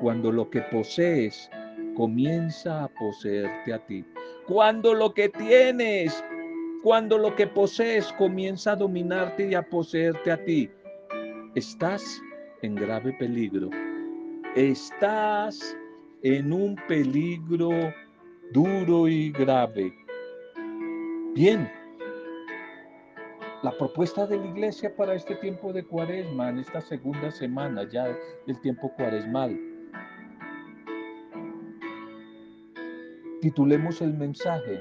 Cuando 0.00 0.32
lo 0.32 0.48
que 0.50 0.62
posees 0.62 1.50
comienza 1.96 2.84
a 2.84 2.88
poseerte 2.88 3.72
a 3.72 3.78
ti. 3.86 4.04
Cuando 4.46 4.94
lo 4.94 5.12
que 5.12 5.28
tienes, 5.28 6.24
cuando 6.82 7.18
lo 7.18 7.34
que 7.36 7.46
posees 7.46 8.12
comienza 8.14 8.72
a 8.72 8.76
dominarte 8.76 9.48
y 9.50 9.54
a 9.54 9.62
poseerte 9.62 10.32
a 10.32 10.44
ti, 10.44 10.70
estás 11.54 12.22
en 12.62 12.74
grave 12.74 13.12
peligro. 13.14 13.70
Estás 14.56 15.76
en 16.22 16.52
un 16.52 16.76
peligro 16.88 17.70
duro 18.52 19.06
y 19.06 19.30
grave. 19.30 19.92
Bien, 21.34 21.70
la 23.62 23.76
propuesta 23.76 24.26
de 24.26 24.38
la 24.38 24.46
iglesia 24.46 24.96
para 24.96 25.12
este 25.12 25.34
tiempo 25.34 25.70
de 25.70 25.84
cuaresma, 25.84 26.48
en 26.48 26.60
esta 26.60 26.80
segunda 26.80 27.30
semana 27.30 27.86
ya 27.86 28.06
del 28.46 28.58
tiempo 28.62 28.90
cuaresmal. 28.96 29.54
Titulemos 33.42 34.00
el 34.00 34.14
mensaje, 34.14 34.80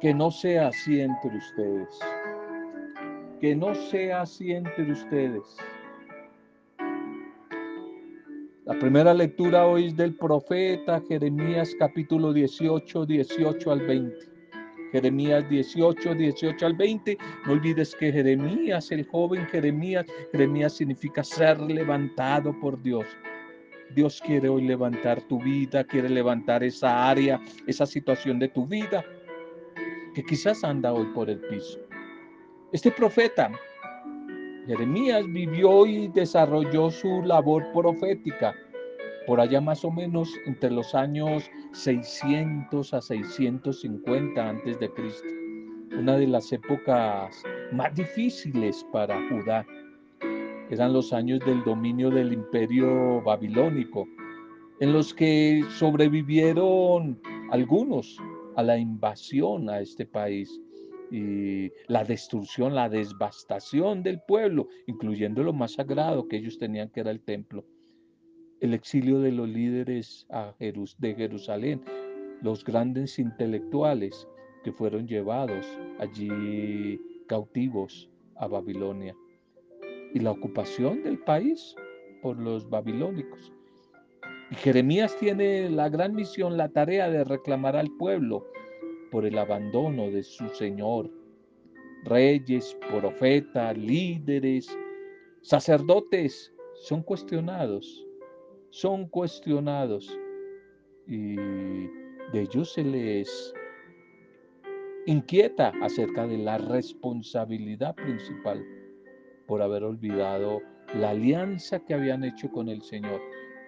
que 0.00 0.14
no 0.14 0.30
sea 0.30 0.68
así 0.68 1.00
entre 1.00 1.36
ustedes, 1.36 1.98
que 3.40 3.56
no 3.56 3.74
sea 3.74 4.20
así 4.20 4.52
entre 4.52 4.92
ustedes. 4.92 5.56
La 8.64 8.78
primera 8.78 9.12
lectura 9.12 9.66
hoy 9.66 9.88
es 9.88 9.96
del 9.96 10.14
profeta 10.14 11.02
Jeremías 11.08 11.74
capítulo 11.80 12.32
18, 12.32 13.06
18 13.06 13.72
al 13.72 13.80
20. 13.80 14.37
Jeremías 14.92 15.48
18, 15.48 16.14
18 16.14 16.66
al 16.66 16.74
20. 16.74 17.18
No 17.46 17.52
olvides 17.52 17.94
que 17.94 18.12
Jeremías, 18.12 18.90
el 18.90 19.06
joven 19.06 19.46
Jeremías, 19.46 20.06
Jeremías 20.32 20.74
significa 20.74 21.22
ser 21.22 21.60
levantado 21.60 22.58
por 22.60 22.80
Dios. 22.82 23.06
Dios 23.94 24.20
quiere 24.24 24.48
hoy 24.48 24.62
levantar 24.66 25.22
tu 25.22 25.40
vida, 25.40 25.84
quiere 25.84 26.08
levantar 26.08 26.62
esa 26.62 27.08
área, 27.08 27.40
esa 27.66 27.86
situación 27.86 28.38
de 28.38 28.48
tu 28.48 28.66
vida 28.66 29.04
que 30.14 30.22
quizás 30.22 30.62
anda 30.64 30.92
hoy 30.92 31.06
por 31.14 31.30
el 31.30 31.40
piso. 31.40 31.78
Este 32.72 32.90
profeta 32.90 33.50
Jeremías 34.68 35.24
vivió 35.32 35.86
y 35.86 36.08
desarrolló 36.08 36.90
su 36.90 37.22
labor 37.22 37.64
profética 37.72 38.54
por 39.28 39.42
allá 39.42 39.60
más 39.60 39.84
o 39.84 39.90
menos 39.90 40.32
entre 40.46 40.70
los 40.70 40.94
años 40.94 41.50
600 41.72 42.94
a 42.94 43.02
650 43.02 44.48
antes 44.48 44.80
de 44.80 44.90
Cristo. 44.90 45.28
Una 45.98 46.16
de 46.16 46.26
las 46.26 46.50
épocas 46.50 47.42
más 47.70 47.94
difíciles 47.94 48.86
para 48.90 49.20
Judá. 49.28 49.66
Eran 50.70 50.94
los 50.94 51.12
años 51.12 51.40
del 51.40 51.62
dominio 51.62 52.08
del 52.08 52.32
imperio 52.32 53.20
babilónico, 53.20 54.06
en 54.80 54.94
los 54.94 55.12
que 55.12 55.62
sobrevivieron 55.76 57.20
algunos 57.50 58.16
a 58.56 58.62
la 58.62 58.78
invasión 58.78 59.68
a 59.68 59.80
este 59.80 60.06
país 60.06 60.58
y 61.10 61.70
la 61.86 62.02
destrucción, 62.02 62.74
la 62.74 62.88
devastación 62.88 64.02
del 64.02 64.22
pueblo, 64.26 64.68
incluyendo 64.86 65.42
lo 65.42 65.52
más 65.52 65.72
sagrado 65.72 66.26
que 66.28 66.38
ellos 66.38 66.58
tenían, 66.58 66.88
que 66.88 67.00
era 67.00 67.10
el 67.10 67.20
templo. 67.20 67.66
El 68.60 68.74
exilio 68.74 69.20
de 69.20 69.30
los 69.30 69.48
líderes 69.48 70.26
de 70.98 71.14
Jerusalén, 71.14 71.80
los 72.42 72.64
grandes 72.64 73.18
intelectuales 73.20 74.26
que 74.64 74.72
fueron 74.72 75.06
llevados 75.06 75.64
allí 76.00 77.00
cautivos 77.28 78.10
a 78.34 78.48
Babilonia. 78.48 79.14
Y 80.12 80.18
la 80.18 80.32
ocupación 80.32 81.04
del 81.04 81.18
país 81.20 81.76
por 82.20 82.36
los 82.38 82.68
babilónicos. 82.68 83.52
Y 84.50 84.56
Jeremías 84.56 85.16
tiene 85.18 85.70
la 85.70 85.88
gran 85.88 86.14
misión, 86.14 86.56
la 86.56 86.68
tarea 86.68 87.08
de 87.10 87.22
reclamar 87.22 87.76
al 87.76 87.90
pueblo 87.96 88.44
por 89.12 89.24
el 89.24 89.38
abandono 89.38 90.10
de 90.10 90.24
su 90.24 90.48
Señor. 90.48 91.10
Reyes, 92.04 92.76
profetas, 92.90 93.78
líderes, 93.78 94.68
sacerdotes 95.42 96.52
son 96.82 97.02
cuestionados, 97.02 98.07
son 98.70 99.08
cuestionados 99.08 100.18
y 101.06 101.36
de 101.36 102.42
ellos 102.42 102.72
se 102.72 102.84
les 102.84 103.54
inquieta 105.06 105.72
acerca 105.80 106.26
de 106.26 106.38
la 106.38 106.58
responsabilidad 106.58 107.94
principal 107.94 108.64
por 109.46 109.62
haber 109.62 109.84
olvidado 109.84 110.60
la 110.94 111.10
alianza 111.10 111.78
que 111.80 111.94
habían 111.94 112.24
hecho 112.24 112.50
con 112.50 112.68
el 112.68 112.82
Señor. 112.82 113.20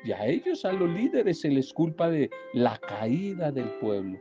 Y 0.04 0.12
a 0.12 0.26
ellos, 0.26 0.64
a 0.64 0.72
los 0.72 0.90
líderes, 0.90 1.40
se 1.40 1.48
les 1.48 1.72
culpa 1.72 2.10
de 2.10 2.30
la 2.54 2.78
caída 2.78 3.50
del 3.52 3.68
pueblo 3.80 4.18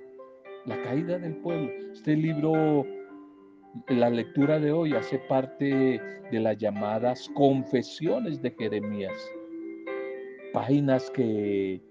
la 0.66 0.82
caída 0.84 1.18
del 1.18 1.36
pueblo. 1.38 1.70
Este 1.92 2.16
libro, 2.16 2.86
la 3.88 4.10
lectura 4.10 4.60
de 4.60 4.72
hoy, 4.72 4.94
hace 4.94 5.18
parte 5.20 6.00
de 6.32 6.40
las 6.40 6.58
llamadas 6.58 7.30
confesiones 7.34 8.42
de 8.42 8.52
Jeremías. 8.52 9.18
Páginas 10.54 11.12
que 11.12 11.82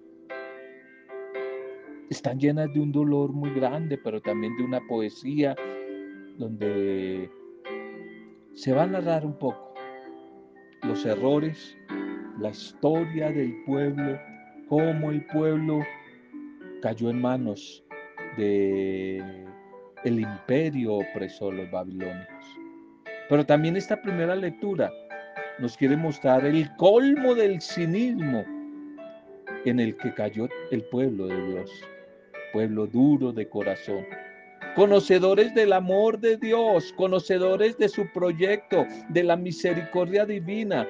están 2.11 2.39
llenas 2.39 2.73
de 2.73 2.81
un 2.81 2.91
dolor 2.91 3.33
muy 3.33 3.51
grande, 3.51 3.99
pero 3.99 4.21
también 4.21 4.57
de 4.57 4.65
una 4.65 4.81
poesía 4.89 5.55
donde 6.39 7.31
se 8.55 8.73
va 8.73 8.85
a 8.85 8.87
narrar 8.87 9.25
un 9.25 9.39
poco 9.39 9.75
los 10.83 11.05
errores, 11.05 11.77
la 12.41 12.51
historia 12.51 13.31
del 13.31 13.63
pueblo, 13.65 14.19
cómo 14.69 15.11
el 15.11 15.25
pueblo 15.27 15.81
cayó 16.83 17.11
en 17.11 17.21
manos 17.21 17.85
de 18.37 19.47
el 20.05 20.21
imperio 20.21 20.95
opresor, 20.95 21.55
los 21.55 21.71
babilónicos. 21.71 22.59
Pero 23.29 23.45
también 23.45 23.77
esta 23.77 24.01
primera 24.01 24.35
lectura 24.35 24.91
nos 25.59 25.77
quiere 25.77 25.97
mostrar 25.97 26.45
el 26.45 26.75
colmo 26.77 27.35
del 27.35 27.61
cinismo 27.61 28.45
en 29.65 29.81
el 29.81 29.97
que 29.97 30.15
cayó 30.15 30.49
el 30.71 30.83
pueblo 30.85 31.27
de 31.27 31.47
Dios, 31.49 31.71
pueblo 32.53 32.87
duro 32.87 33.33
de 33.33 33.49
corazón, 33.49 34.07
conocedores 34.77 35.55
del 35.55 35.73
amor 35.73 36.19
de 36.21 36.37
Dios, 36.37 36.93
conocedores 36.97 37.77
de 37.79 37.89
su 37.89 38.07
proyecto, 38.13 38.87
de 39.09 39.25
la 39.25 39.37
misericordia 39.37 40.25
divina, 40.25 40.87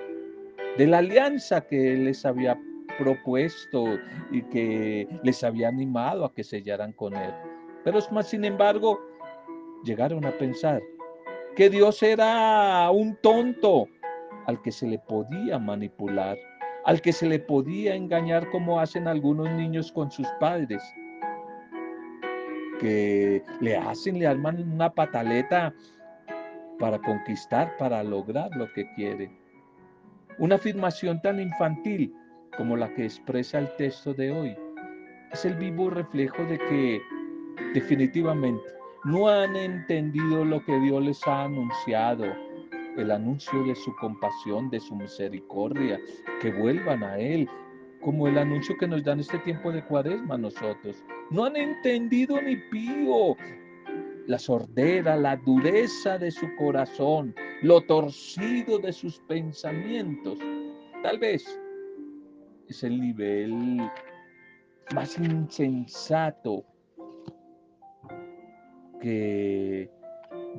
de 0.76 0.86
la 0.86 0.98
alianza 0.98 1.62
que 1.62 1.94
Él 1.94 2.04
les 2.04 2.24
había 2.26 2.58
propuesto 2.98 3.98
y 4.30 4.42
que 4.42 5.08
les 5.22 5.42
había 5.42 5.68
animado 5.68 6.24
a 6.24 6.34
que 6.34 6.44
sellaran 6.44 6.92
con 6.92 7.14
él. 7.14 7.32
Pero 7.84 8.00
más 8.10 8.28
sin 8.28 8.44
embargo, 8.44 9.00
llegaron 9.84 10.24
a 10.24 10.36
pensar 10.36 10.82
que 11.56 11.70
Dios 11.70 12.02
era 12.02 12.90
un 12.90 13.16
tonto 13.16 13.88
al 14.48 14.62
que 14.62 14.72
se 14.72 14.86
le 14.86 14.98
podía 14.98 15.58
manipular, 15.58 16.38
al 16.86 17.02
que 17.02 17.12
se 17.12 17.26
le 17.26 17.38
podía 17.38 17.94
engañar 17.94 18.48
como 18.48 18.80
hacen 18.80 19.06
algunos 19.06 19.50
niños 19.50 19.92
con 19.92 20.10
sus 20.10 20.26
padres, 20.40 20.82
que 22.80 23.42
le 23.60 23.76
hacen, 23.76 24.18
le 24.18 24.26
arman 24.26 24.72
una 24.72 24.88
pataleta 24.88 25.74
para 26.78 26.98
conquistar, 26.98 27.76
para 27.76 28.02
lograr 28.02 28.50
lo 28.56 28.72
que 28.72 28.90
quiere. 28.94 29.30
Una 30.38 30.54
afirmación 30.54 31.20
tan 31.20 31.40
infantil 31.40 32.14
como 32.56 32.74
la 32.74 32.88
que 32.94 33.04
expresa 33.04 33.58
el 33.58 33.68
texto 33.76 34.14
de 34.14 34.32
hoy. 34.32 34.56
Es 35.30 35.44
el 35.44 35.56
vivo 35.56 35.90
reflejo 35.90 36.42
de 36.44 36.58
que 36.58 37.02
definitivamente 37.74 38.62
no 39.04 39.28
han 39.28 39.56
entendido 39.56 40.42
lo 40.42 40.64
que 40.64 40.78
Dios 40.80 41.04
les 41.04 41.26
ha 41.26 41.44
anunciado, 41.44 42.47
el 43.00 43.10
anuncio 43.10 43.64
de 43.64 43.74
su 43.74 43.94
compasión, 43.96 44.70
de 44.70 44.80
su 44.80 44.94
misericordia, 44.94 46.00
que 46.40 46.52
vuelvan 46.52 47.02
a 47.02 47.18
Él, 47.18 47.48
como 48.00 48.28
el 48.28 48.38
anuncio 48.38 48.76
que 48.78 48.86
nos 48.86 49.02
dan 49.04 49.20
este 49.20 49.38
tiempo 49.40 49.72
de 49.72 49.84
cuaresma 49.84 50.34
a 50.34 50.38
nosotros. 50.38 51.02
No 51.30 51.44
han 51.44 51.56
entendido 51.56 52.40
ni 52.40 52.56
pío 52.56 53.36
la 54.26 54.38
sordera, 54.38 55.16
la 55.16 55.36
dureza 55.36 56.18
de 56.18 56.30
su 56.30 56.46
corazón, 56.56 57.34
lo 57.62 57.80
torcido 57.80 58.78
de 58.78 58.92
sus 58.92 59.18
pensamientos. 59.20 60.38
Tal 61.02 61.18
vez 61.18 61.44
es 62.68 62.84
el 62.84 63.00
nivel 63.00 63.80
más 64.94 65.18
insensato 65.18 66.64
que 69.00 69.90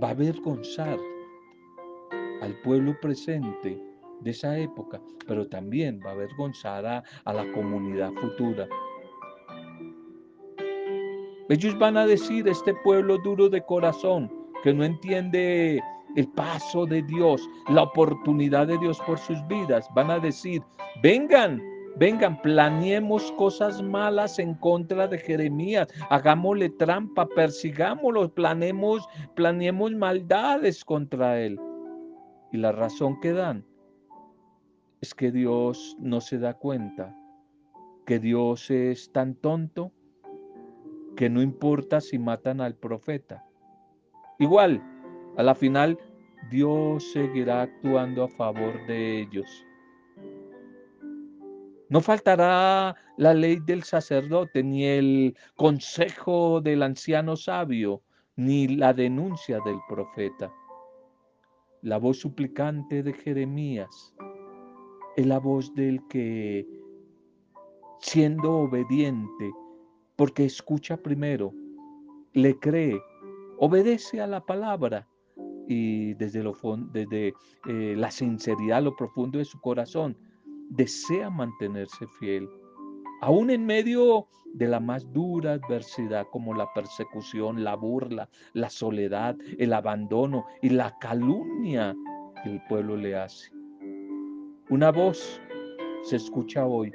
va 0.02 0.10
a 0.10 0.12
avergonzar 0.12 0.98
al 2.42 2.56
pueblo 2.62 2.96
presente 3.02 3.82
de 4.22 4.32
esa 4.32 4.58
época, 4.58 5.02
pero 5.28 5.48
también 5.48 6.00
va 6.06 6.10
a 6.10 6.14
avergonzar 6.14 6.86
a, 6.86 7.04
a 7.26 7.34
la 7.34 7.52
comunidad 7.52 8.12
futura. 8.14 8.68
Ellos 11.50 11.78
van 11.80 11.98
a 11.98 12.06
decir, 12.06 12.48
este 12.48 12.74
pueblo 12.84 13.18
duro 13.18 13.50
de 13.50 13.62
corazón, 13.64 14.32
que 14.64 14.74
no 14.74 14.84
entiende 14.84 15.82
el 16.16 16.28
paso 16.30 16.86
de 16.86 17.02
Dios, 17.04 17.42
la 17.70 17.84
oportunidad 17.84 18.68
de 18.68 18.78
Dios 18.78 19.00
por 19.06 19.18
sus 19.18 19.38
vidas, 19.48 19.88
van 19.96 20.12
a 20.12 20.20
decir, 20.20 20.62
vengan, 21.02 21.62
Vengan, 22.00 22.42
planeemos 22.42 23.30
cosas 23.34 23.82
malas 23.82 24.40
en 24.40 24.54
contra 24.54 25.06
de 25.06 25.18
Jeremías, 25.18 25.90
hagámosle 26.10 26.70
trampa, 26.70 27.28
persigámoslo, 27.28 28.34
planeemos, 28.34 29.06
planeemos 29.36 29.92
maldades 29.92 30.86
contra 30.86 31.42
él. 31.42 31.60
Y 32.52 32.58
la 32.58 32.72
razón 32.72 33.20
que 33.20 33.34
dan 33.34 33.66
es 35.02 35.14
que 35.14 35.32
Dios 35.32 35.96
no 36.00 36.22
se 36.22 36.40
da 36.40 36.56
cuenta, 36.56 37.16
que 38.06 38.20
Dios 38.20 38.70
es 38.72 39.12
tan 39.12 39.36
tonto 39.36 39.92
que 41.16 41.30
no 41.30 41.42
importa 41.42 42.02
si 42.02 42.18
matan 42.18 42.62
al 42.62 42.76
profeta. 42.76 43.46
Igual, 44.40 44.82
a 45.38 45.44
la 45.44 45.56
final, 45.56 45.98
Dios 46.50 47.12
seguirá 47.12 47.62
actuando 47.64 48.24
a 48.24 48.30
favor 48.30 48.86
de 48.88 49.22
ellos 49.22 49.66
No 51.90 52.02
faltará 52.02 52.96
la 53.18 53.34
ley 53.34 53.58
del 53.66 53.84
sacerdote, 53.84 54.62
ni 54.64 54.86
el 54.86 55.36
consejo 55.56 56.62
del 56.62 56.84
anciano 56.84 57.36
sabio, 57.36 58.04
ni 58.36 58.68
la 58.68 58.94
denuncia 58.94 59.60
del 59.66 59.80
profeta. 59.90 60.54
La 61.82 61.98
voz 61.98 62.20
suplicante 62.20 63.04
de 63.04 63.14
Jeremías 63.14 64.14
es 65.16 65.26
la 65.26 65.40
voz 65.40 65.74
del 65.76 66.06
que, 66.10 66.68
siendo 68.02 68.52
obediente, 68.58 69.52
porque 70.18 70.44
escucha 70.46 70.98
primero, 70.98 71.54
le 72.34 72.60
cree, 72.60 73.00
obedece 73.60 74.20
a 74.20 74.28
la 74.28 74.46
palabra 74.46 75.08
y 75.70 76.16
desde, 76.16 76.44
lo, 76.44 76.54
desde 76.92 77.34
eh, 77.68 77.96
la 77.96 78.12
sinceridad, 78.12 78.84
lo 78.84 78.96
profundo 78.98 79.38
de 79.38 79.46
su 79.46 79.60
corazón, 79.62 80.18
desea 80.70 81.30
mantenerse 81.30 82.08
fiel. 82.20 82.50
Aún 83.22 83.50
en 83.50 83.66
medio 83.66 84.28
de 84.54 84.68
la 84.68 84.80
más 84.80 85.12
dura 85.12 85.54
adversidad 85.54 86.26
como 86.32 86.54
la 86.54 86.72
persecución, 86.74 87.64
la 87.64 87.76
burla, 87.76 88.30
la 88.54 88.70
soledad, 88.70 89.36
el 89.58 89.74
abandono 89.74 90.46
y 90.62 90.70
la 90.70 90.98
calumnia 91.00 91.96
que 92.44 92.52
el 92.52 92.62
pueblo 92.68 92.96
le 92.96 93.16
hace. 93.16 93.52
Una 94.70 94.92
voz 94.92 95.42
se 96.04 96.16
escucha 96.16 96.66
hoy, 96.66 96.92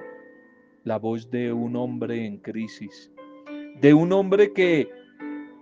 la 0.84 0.98
voz 0.98 1.30
de 1.30 1.52
un 1.52 1.76
hombre 1.76 2.24
en 2.24 2.38
crisis, 2.38 3.12
de 3.80 3.92
un 3.92 4.12
hombre 4.12 4.52
que 4.52 4.88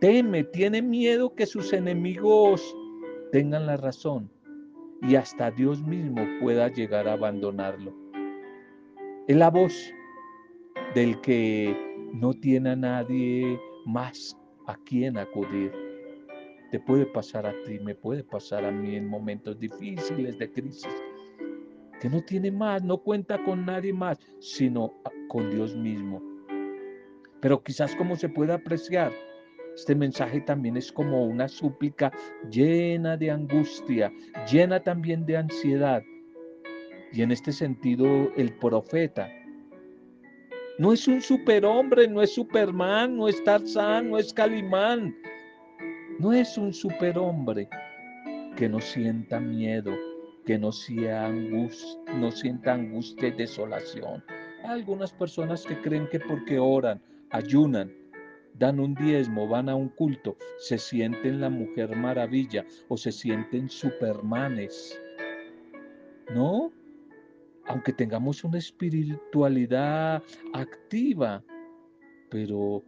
teme, 0.00 0.44
tiene 0.44 0.80
miedo 0.80 1.34
que 1.34 1.46
sus 1.46 1.72
enemigos 1.72 2.76
tengan 3.32 3.66
la 3.66 3.76
razón 3.76 4.30
y 5.02 5.16
hasta 5.16 5.50
Dios 5.50 5.82
mismo 5.82 6.24
pueda 6.40 6.68
llegar 6.68 7.08
a 7.08 7.14
abandonarlo. 7.14 7.92
Es 9.26 9.36
la 9.36 9.50
voz 9.50 9.92
del 10.94 11.20
que 11.20 11.74
no 12.12 12.34
tiene 12.34 12.70
a 12.70 12.76
nadie 12.76 13.58
más 13.86 14.36
a 14.66 14.76
quien 14.84 15.16
acudir. 15.16 15.72
Te 16.70 16.78
puede 16.80 17.06
pasar 17.06 17.46
a 17.46 17.54
ti, 17.64 17.78
me 17.80 17.94
puede 17.94 18.24
pasar 18.24 18.64
a 18.64 18.70
mí 18.70 18.96
en 18.96 19.06
momentos 19.06 19.58
difíciles 19.58 20.38
de 20.38 20.50
crisis, 20.50 21.02
que 22.00 22.08
no 22.08 22.22
tiene 22.22 22.50
más, 22.50 22.82
no 22.82 22.98
cuenta 22.98 23.42
con 23.44 23.64
nadie 23.66 23.92
más, 23.92 24.18
sino 24.40 24.92
con 25.28 25.50
Dios 25.50 25.74
mismo. 25.76 26.22
Pero 27.40 27.62
quizás 27.62 27.94
como 27.96 28.16
se 28.16 28.28
puede 28.28 28.52
apreciar, 28.52 29.12
este 29.74 29.94
mensaje 29.94 30.40
también 30.42 30.76
es 30.76 30.92
como 30.92 31.24
una 31.24 31.48
súplica 31.48 32.12
llena 32.50 33.16
de 33.16 33.30
angustia, 33.30 34.12
llena 34.50 34.82
también 34.82 35.24
de 35.24 35.38
ansiedad. 35.38 36.02
Y 37.12 37.22
en 37.22 37.32
este 37.32 37.52
sentido, 37.52 38.32
el 38.36 38.54
profeta 38.58 39.30
no 40.82 40.92
es 40.92 41.06
un 41.06 41.22
superhombre, 41.22 42.08
no 42.08 42.22
es 42.22 42.34
Superman, 42.34 43.16
no 43.16 43.28
es 43.28 43.42
Tarzán, 43.44 44.10
no 44.10 44.18
es 44.18 44.34
Calimán. 44.34 45.16
No 46.18 46.32
es 46.32 46.58
un 46.58 46.72
superhombre 46.72 47.68
que 48.56 48.68
no 48.68 48.80
sienta 48.80 49.38
miedo, 49.38 49.92
que 50.44 50.58
no, 50.58 50.72
sienta 50.72 51.26
angustia, 51.26 52.14
no 52.16 52.32
sienta 52.32 52.74
angustia 52.74 53.28
y 53.28 53.30
desolación. 53.30 54.24
Hay 54.64 54.70
algunas 54.70 55.12
personas 55.12 55.64
que 55.64 55.80
creen 55.82 56.08
que 56.08 56.18
porque 56.18 56.58
oran, 56.58 57.00
ayunan, 57.30 57.92
dan 58.58 58.80
un 58.80 58.96
diezmo, 58.96 59.46
van 59.46 59.68
a 59.68 59.76
un 59.76 59.88
culto, 59.88 60.36
se 60.58 60.78
sienten 60.78 61.40
la 61.40 61.48
mujer 61.48 61.94
maravilla 61.94 62.66
o 62.88 62.96
se 62.96 63.12
sienten 63.12 63.68
supermanes. 63.70 65.00
¿No? 66.34 66.72
Aunque 67.66 67.92
tengamos 67.92 68.44
una 68.44 68.58
espiritualidad 68.58 70.22
activa, 70.52 71.42
pero 72.30 72.84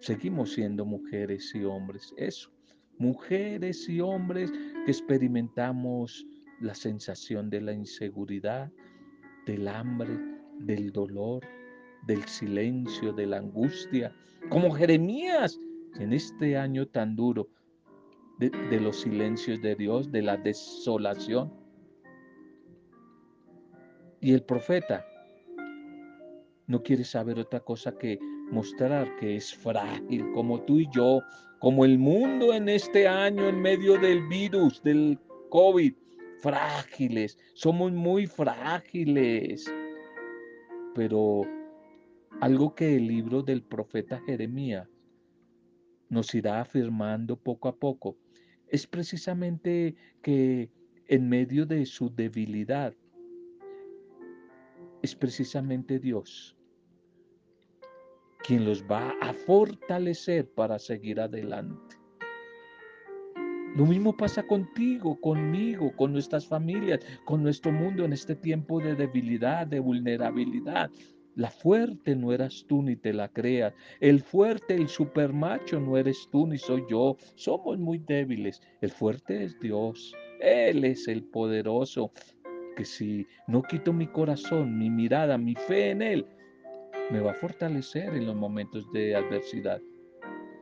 seguimos 0.00 0.52
siendo 0.52 0.84
mujeres 0.84 1.54
y 1.54 1.64
hombres. 1.64 2.12
Eso, 2.16 2.50
mujeres 2.98 3.88
y 3.88 4.00
hombres 4.00 4.50
que 4.84 4.90
experimentamos 4.90 6.26
la 6.60 6.74
sensación 6.74 7.50
de 7.50 7.60
la 7.60 7.72
inseguridad, 7.72 8.70
del 9.46 9.68
hambre, 9.68 10.18
del 10.60 10.92
dolor, 10.92 11.42
del 12.06 12.22
silencio, 12.24 13.12
de 13.12 13.26
la 13.26 13.38
angustia, 13.38 14.14
como 14.50 14.70
Jeremías 14.72 15.58
en 15.98 16.12
este 16.12 16.56
año 16.56 16.86
tan 16.86 17.16
duro 17.16 17.48
de, 18.38 18.80
los 18.80 19.00
silencios 19.00 19.60
de 19.62 19.74
Dios, 19.74 20.10
de 20.10 20.22
la 20.22 20.36
desolación. 20.36 21.52
Y 24.24 24.32
el 24.32 24.42
profeta 24.42 25.06
no 26.66 26.82
quiere 26.82 27.04
saber 27.04 27.38
otra 27.38 27.60
cosa 27.60 27.92
que 27.98 28.18
mostrar 28.50 29.14
que 29.16 29.36
es 29.36 29.54
frágil, 29.54 30.32
como 30.32 30.62
tú 30.62 30.80
y 30.80 30.88
yo, 30.90 31.20
como 31.58 31.84
el 31.84 31.98
mundo 31.98 32.54
en 32.54 32.70
este 32.70 33.06
año 33.06 33.46
en 33.46 33.60
medio 33.60 33.98
del 33.98 34.26
virus, 34.26 34.82
del 34.82 35.18
COVID, 35.50 35.92
frágiles, 36.40 37.38
somos 37.52 37.92
muy 37.92 38.26
frágiles. 38.26 39.70
Pero 40.94 41.42
algo 42.40 42.74
que 42.74 42.96
el 42.96 43.06
libro 43.06 43.42
del 43.42 43.62
profeta 43.62 44.22
Jeremías 44.24 44.88
nos 46.08 46.34
irá 46.34 46.62
afirmando 46.62 47.36
poco 47.36 47.68
a 47.68 47.76
poco 47.76 48.16
es 48.68 48.86
precisamente 48.86 49.96
que 50.22 50.70
en 51.08 51.28
medio 51.28 51.66
de 51.66 51.84
su 51.84 52.08
debilidad 52.08 52.94
es 55.04 55.14
precisamente 55.14 55.98
Dios 55.98 56.56
quien 58.42 58.64
los 58.64 58.84
va 58.84 59.14
a 59.20 59.32
fortalecer 59.32 60.50
para 60.50 60.78
seguir 60.78 61.18
adelante. 61.20 61.96
Lo 63.76 63.86
mismo 63.86 64.16
pasa 64.16 64.46
contigo, 64.46 65.18
conmigo, 65.20 65.94
con 65.96 66.12
nuestras 66.12 66.46
familias, 66.46 67.00
con 67.24 67.42
nuestro 67.42 67.72
mundo 67.72 68.04
en 68.04 68.12
este 68.12 68.34
tiempo 68.34 68.80
de 68.80 68.94
debilidad, 68.94 69.66
de 69.66 69.80
vulnerabilidad. 69.80 70.90
La 71.36 71.50
fuerte 71.50 72.14
no 72.14 72.32
eras 72.32 72.64
tú 72.68 72.82
ni 72.82 72.96
te 72.96 73.12
la 73.12 73.28
creas. 73.28 73.74
El 74.00 74.20
fuerte, 74.20 74.74
el 74.74 74.88
supermacho 74.88 75.80
no 75.80 75.96
eres 75.96 76.28
tú 76.30 76.46
ni 76.46 76.58
soy 76.58 76.84
yo. 76.88 77.16
Somos 77.34 77.78
muy 77.78 77.98
débiles. 77.98 78.62
El 78.80 78.90
fuerte 78.90 79.44
es 79.44 79.58
Dios. 79.58 80.14
Él 80.40 80.84
es 80.84 81.08
el 81.08 81.24
poderoso. 81.24 82.12
Que 82.76 82.84
si 82.84 83.26
no 83.46 83.62
quito 83.62 83.92
mi 83.92 84.06
corazón, 84.06 84.78
mi 84.78 84.90
mirada, 84.90 85.38
mi 85.38 85.54
fe 85.54 85.90
en 85.90 86.02
Él, 86.02 86.26
me 87.10 87.20
va 87.20 87.32
a 87.32 87.34
fortalecer 87.34 88.14
en 88.14 88.26
los 88.26 88.34
momentos 88.34 88.90
de 88.92 89.14
adversidad. 89.14 89.80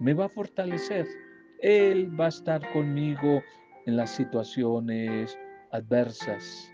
Me 0.01 0.14
va 0.14 0.27
a 0.27 0.29
fortalecer. 0.29 1.07
Él 1.61 2.09
va 2.20 2.27
a 2.27 2.29
estar 2.29 2.72
conmigo 2.72 3.42
en 3.87 3.96
las 3.96 4.11
situaciones 4.11 5.38
adversas 5.70 6.72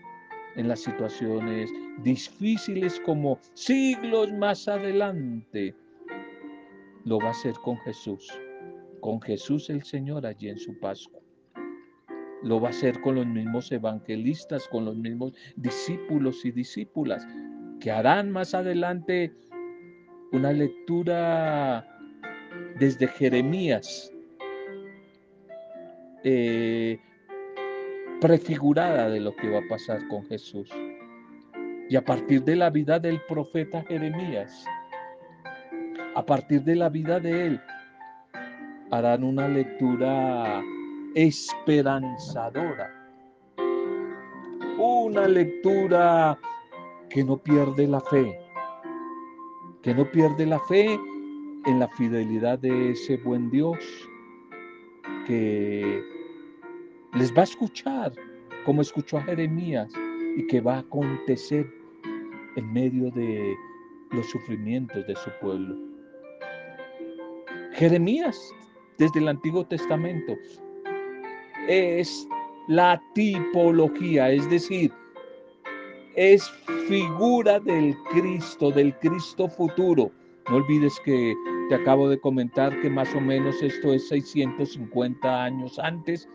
en 0.55 0.67
las 0.67 0.81
situaciones 0.81 1.71
difíciles 2.03 2.99
como 3.05 3.39
siglos 3.53 4.31
más 4.33 4.67
adelante. 4.67 5.75
Lo 7.05 7.19
va 7.19 7.27
a 7.27 7.31
hacer 7.31 7.53
con 7.63 7.77
Jesús, 7.77 8.29
con 8.99 9.21
Jesús 9.21 9.69
el 9.69 9.83
Señor 9.83 10.25
allí 10.25 10.49
en 10.49 10.57
su 10.57 10.77
Pascua. 10.79 11.21
Lo 12.43 12.61
va 12.61 12.67
a 12.67 12.71
hacer 12.71 12.99
con 13.01 13.15
los 13.15 13.25
mismos 13.25 13.71
evangelistas, 13.71 14.67
con 14.69 14.85
los 14.85 14.95
mismos 14.95 15.33
discípulos 15.55 16.45
y 16.45 16.51
discípulas, 16.51 17.27
que 17.79 17.91
harán 17.91 18.31
más 18.31 18.53
adelante 18.53 19.33
una 20.31 20.51
lectura 20.51 21.85
desde 22.79 23.07
Jeremías, 23.07 24.13
eh, 26.23 26.99
prefigurada 28.21 29.09
de 29.09 29.19
lo 29.19 29.35
que 29.35 29.49
va 29.49 29.59
a 29.59 29.67
pasar 29.69 30.07
con 30.07 30.25
Jesús. 30.27 30.69
Y 31.89 31.95
a 31.95 32.03
partir 32.03 32.43
de 32.43 32.55
la 32.55 32.69
vida 32.69 32.99
del 32.99 33.21
profeta 33.27 33.83
Jeremías, 33.83 34.65
a 36.15 36.25
partir 36.25 36.63
de 36.63 36.75
la 36.75 36.89
vida 36.89 37.19
de 37.19 37.47
él, 37.47 37.61
harán 38.91 39.23
una 39.23 39.47
lectura 39.47 40.61
esperanzadora, 41.27 42.89
una 44.77 45.27
lectura 45.27 46.39
que 47.09 47.23
no 47.25 47.37
pierde 47.37 47.87
la 47.87 47.99
fe, 47.99 48.39
que 49.81 49.93
no 49.93 50.09
pierde 50.09 50.45
la 50.45 50.59
fe 50.61 50.97
en 51.65 51.79
la 51.79 51.89
fidelidad 51.89 52.59
de 52.59 52.91
ese 52.91 53.17
buen 53.17 53.49
Dios 53.49 53.77
que 55.27 56.01
les 57.13 57.35
va 57.35 57.41
a 57.41 57.43
escuchar 57.43 58.13
como 58.63 58.81
escuchó 58.81 59.17
a 59.17 59.23
Jeremías 59.23 59.91
y 60.37 60.47
que 60.47 60.61
va 60.61 60.75
a 60.75 60.79
acontecer 60.79 61.69
en 62.55 62.71
medio 62.71 63.11
de 63.11 63.55
los 64.11 64.25
sufrimientos 64.29 65.05
de 65.05 65.15
su 65.17 65.29
pueblo. 65.41 65.75
Jeremías, 67.73 68.39
desde 68.97 69.19
el 69.19 69.27
Antiguo 69.27 69.65
Testamento, 69.65 70.37
es 71.67 72.27
la 72.67 73.01
tipología, 73.13 74.31
es 74.31 74.49
decir, 74.49 74.91
es 76.15 76.49
figura 76.87 77.59
del 77.59 77.95
Cristo, 78.11 78.71
del 78.71 78.93
Cristo 78.99 79.47
futuro. 79.47 80.11
No 80.49 80.57
olvides 80.57 80.99
que 81.05 81.33
te 81.69 81.75
acabo 81.75 82.09
de 82.09 82.19
comentar 82.19 82.79
que 82.81 82.89
más 82.89 83.13
o 83.15 83.21
menos 83.21 83.61
esto 83.61 83.93
es 83.93 84.07
650 84.09 85.43
años 85.43 85.79
antes. 85.79 86.27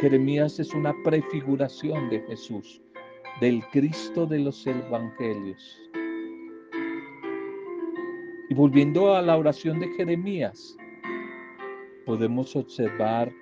Jeremías 0.00 0.58
es 0.58 0.74
una 0.74 0.94
prefiguración 1.04 2.10
de 2.10 2.20
Jesús, 2.22 2.82
del 3.40 3.62
Cristo 3.72 4.26
de 4.26 4.40
los 4.40 4.66
evangelios. 4.66 5.80
Y 8.48 8.54
volviendo 8.54 9.14
a 9.14 9.22
la 9.22 9.36
oración 9.36 9.78
de 9.80 9.88
Jeremías, 9.96 10.76
podemos 12.04 12.56
observar 12.56 13.32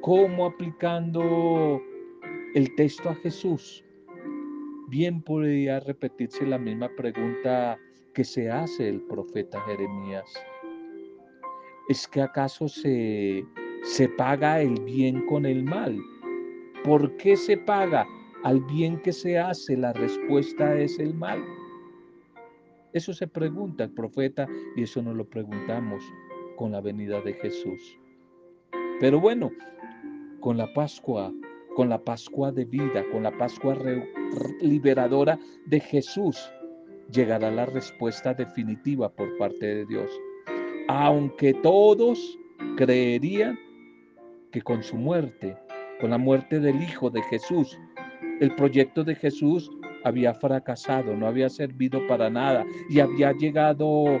cómo 0.00 0.46
aplicando 0.46 1.80
el 2.54 2.74
texto 2.76 3.10
a 3.10 3.14
Jesús, 3.16 3.84
bien 4.88 5.22
podría 5.22 5.80
repetirse 5.80 6.46
la 6.46 6.58
misma 6.58 6.88
pregunta 6.96 7.78
que 8.14 8.24
se 8.24 8.50
hace 8.50 8.88
el 8.88 9.00
profeta 9.02 9.60
Jeremías. 9.62 10.24
¿Es 11.88 12.06
que 12.08 12.20
acaso 12.20 12.68
se, 12.68 13.44
se 13.82 14.08
paga 14.08 14.60
el 14.60 14.80
bien 14.82 15.24
con 15.26 15.46
el 15.46 15.64
mal? 15.64 15.98
¿Por 16.84 17.16
qué 17.16 17.36
se 17.36 17.56
paga 17.56 18.06
al 18.44 18.60
bien 18.62 19.00
que 19.02 19.12
se 19.12 19.38
hace? 19.38 19.76
La 19.76 19.92
respuesta 19.92 20.78
es 20.78 20.98
el 20.98 21.14
mal. 21.14 21.42
Eso 22.92 23.12
se 23.12 23.26
pregunta 23.26 23.84
el 23.84 23.90
profeta 23.90 24.48
y 24.74 24.82
eso 24.82 25.02
nos 25.02 25.14
lo 25.14 25.28
preguntamos 25.28 26.02
con 26.56 26.72
la 26.72 26.80
venida 26.80 27.20
de 27.20 27.34
Jesús. 27.34 27.98
Pero 29.00 29.20
bueno, 29.20 29.52
con 30.48 30.56
la 30.56 30.72
Pascua, 30.72 31.30
con 31.76 31.90
la 31.90 32.02
Pascua 32.02 32.50
de 32.50 32.64
vida, 32.64 33.04
con 33.12 33.22
la 33.22 33.30
Pascua 33.36 33.76
liberadora 34.62 35.38
de 35.66 35.78
Jesús, 35.78 36.50
llegará 37.12 37.50
la 37.50 37.66
respuesta 37.66 38.32
definitiva 38.32 39.10
por 39.10 39.36
parte 39.36 39.66
de 39.66 39.84
Dios. 39.84 40.10
Aunque 40.88 41.52
todos 41.52 42.38
creerían 42.78 43.58
que 44.50 44.62
con 44.62 44.82
su 44.82 44.96
muerte, 44.96 45.54
con 46.00 46.08
la 46.08 46.16
muerte 46.16 46.60
del 46.60 46.82
Hijo 46.82 47.10
de 47.10 47.20
Jesús, 47.24 47.78
el 48.40 48.54
proyecto 48.54 49.04
de 49.04 49.16
Jesús 49.16 49.70
había 50.02 50.32
fracasado, 50.32 51.14
no 51.14 51.26
había 51.26 51.50
servido 51.50 52.00
para 52.06 52.30
nada 52.30 52.64
y 52.88 53.00
había 53.00 53.32
llegado 53.32 54.18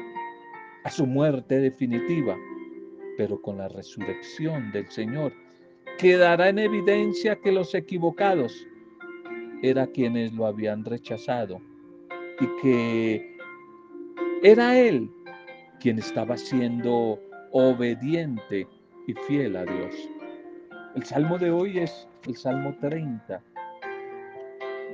a 0.84 0.90
su 0.90 1.06
muerte 1.06 1.58
definitiva. 1.58 2.36
Pero 3.16 3.40
con 3.40 3.56
la 3.56 3.68
resurrección 3.68 4.70
del 4.72 4.90
Señor 4.90 5.32
quedará 5.98 6.48
en 6.48 6.60
evidencia 6.60 7.36
que 7.36 7.50
los 7.50 7.74
equivocados 7.74 8.66
eran 9.62 9.88
quienes 9.88 10.32
lo 10.32 10.46
habían 10.46 10.84
rechazado 10.84 11.60
y 12.40 12.62
que 12.62 13.36
era 14.44 14.78
Él 14.78 15.10
quien 15.80 15.98
estaba 15.98 16.36
siendo 16.36 17.20
obediente 17.50 18.66
y 19.08 19.14
fiel 19.26 19.56
a 19.56 19.64
Dios. 19.64 19.94
El 20.94 21.04
salmo 21.04 21.36
de 21.36 21.50
hoy 21.50 21.78
es 21.78 22.08
el 22.26 22.36
Salmo 22.36 22.76
30, 22.80 23.42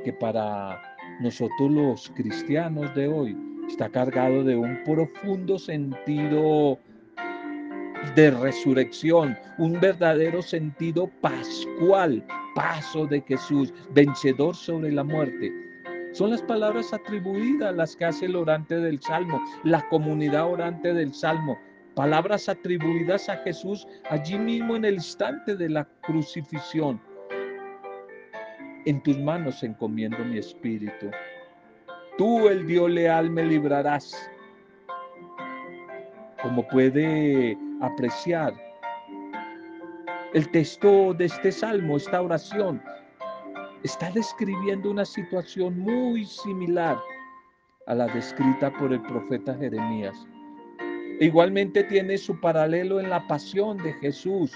que 0.04 0.12
para 0.14 0.80
nosotros 1.20 1.70
los 1.70 2.10
cristianos 2.16 2.94
de 2.94 3.08
hoy 3.08 3.36
está 3.68 3.90
cargado 3.90 4.42
de 4.42 4.56
un 4.56 4.82
profundo 4.84 5.58
sentido 5.58 6.78
de 8.14 8.30
resurrección, 8.30 9.36
un 9.58 9.80
verdadero 9.80 10.42
sentido 10.42 11.10
pascual, 11.20 12.24
paso 12.54 13.06
de 13.06 13.20
Jesús, 13.22 13.72
vencedor 13.92 14.54
sobre 14.54 14.92
la 14.92 15.04
muerte. 15.04 15.52
Son 16.12 16.30
las 16.30 16.42
palabras 16.42 16.92
atribuidas 16.92 17.74
las 17.74 17.96
que 17.96 18.04
hace 18.04 18.26
el 18.26 18.36
orante 18.36 18.76
del 18.76 19.00
Salmo, 19.02 19.42
la 19.64 19.86
comunidad 19.88 20.46
orante 20.46 20.94
del 20.94 21.12
Salmo. 21.12 21.58
Palabras 21.96 22.48
atribuidas 22.48 23.28
a 23.28 23.38
Jesús 23.38 23.86
allí 24.10 24.38
mismo 24.38 24.76
en 24.76 24.84
el 24.84 24.94
instante 24.94 25.56
de 25.56 25.68
la 25.68 25.84
crucifixión. 26.02 27.00
En 28.86 29.02
tus 29.02 29.18
manos 29.18 29.62
encomiendo 29.62 30.18
mi 30.24 30.38
espíritu. 30.38 31.10
Tú, 32.16 32.48
el 32.48 32.64
Dios 32.66 32.90
leal, 32.90 33.30
me 33.30 33.44
librarás. 33.44 34.30
Como 36.42 36.68
puede 36.68 37.58
apreciar 37.80 38.54
el 40.34 40.50
texto 40.50 41.14
de 41.14 41.26
este 41.26 41.52
salmo, 41.52 41.96
esta 41.96 42.20
oración, 42.20 42.82
está 43.84 44.10
describiendo 44.10 44.90
una 44.90 45.04
situación 45.04 45.78
muy 45.78 46.24
similar 46.24 46.98
a 47.86 47.94
la 47.94 48.06
descrita 48.06 48.72
por 48.72 48.92
el 48.92 49.02
profeta 49.02 49.54
Jeremías. 49.54 50.26
Igualmente 51.20 51.84
tiene 51.84 52.18
su 52.18 52.40
paralelo 52.40 52.98
en 52.98 53.10
la 53.10 53.24
pasión 53.28 53.78
de 53.78 53.92
Jesús 53.94 54.52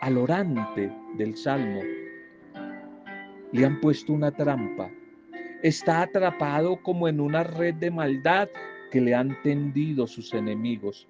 al 0.00 0.18
orante 0.18 0.92
del 1.16 1.36
Salmo. 1.36 1.80
Le 3.52 3.64
han 3.64 3.80
puesto 3.80 4.12
una 4.12 4.32
trampa. 4.32 4.90
Está 5.62 6.02
atrapado 6.02 6.82
como 6.82 7.06
en 7.08 7.20
una 7.20 7.44
red 7.44 7.74
de 7.74 7.90
maldad 7.90 8.48
que 8.90 9.00
le 9.00 9.14
han 9.14 9.40
tendido 9.42 10.06
sus 10.06 10.34
enemigos. 10.34 11.08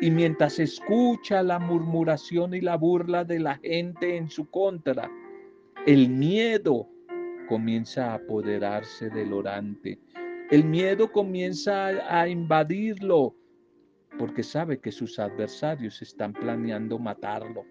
Y 0.00 0.10
mientras 0.10 0.58
escucha 0.58 1.42
la 1.42 1.58
murmuración 1.58 2.54
y 2.54 2.62
la 2.62 2.76
burla 2.76 3.24
de 3.24 3.38
la 3.38 3.56
gente 3.56 4.16
en 4.16 4.30
su 4.30 4.48
contra, 4.48 5.10
el 5.86 6.08
miedo 6.08 6.88
comienza 7.48 8.12
a 8.12 8.14
apoderarse 8.14 9.10
del 9.10 9.32
orante. 9.32 9.98
El 10.50 10.64
miedo 10.64 11.12
comienza 11.12 11.88
a 12.08 12.28
invadirlo 12.28 13.34
porque 14.18 14.42
sabe 14.42 14.80
que 14.80 14.90
sus 14.90 15.18
adversarios 15.18 16.00
están 16.02 16.32
planeando 16.32 16.98
matarlo. 16.98 17.64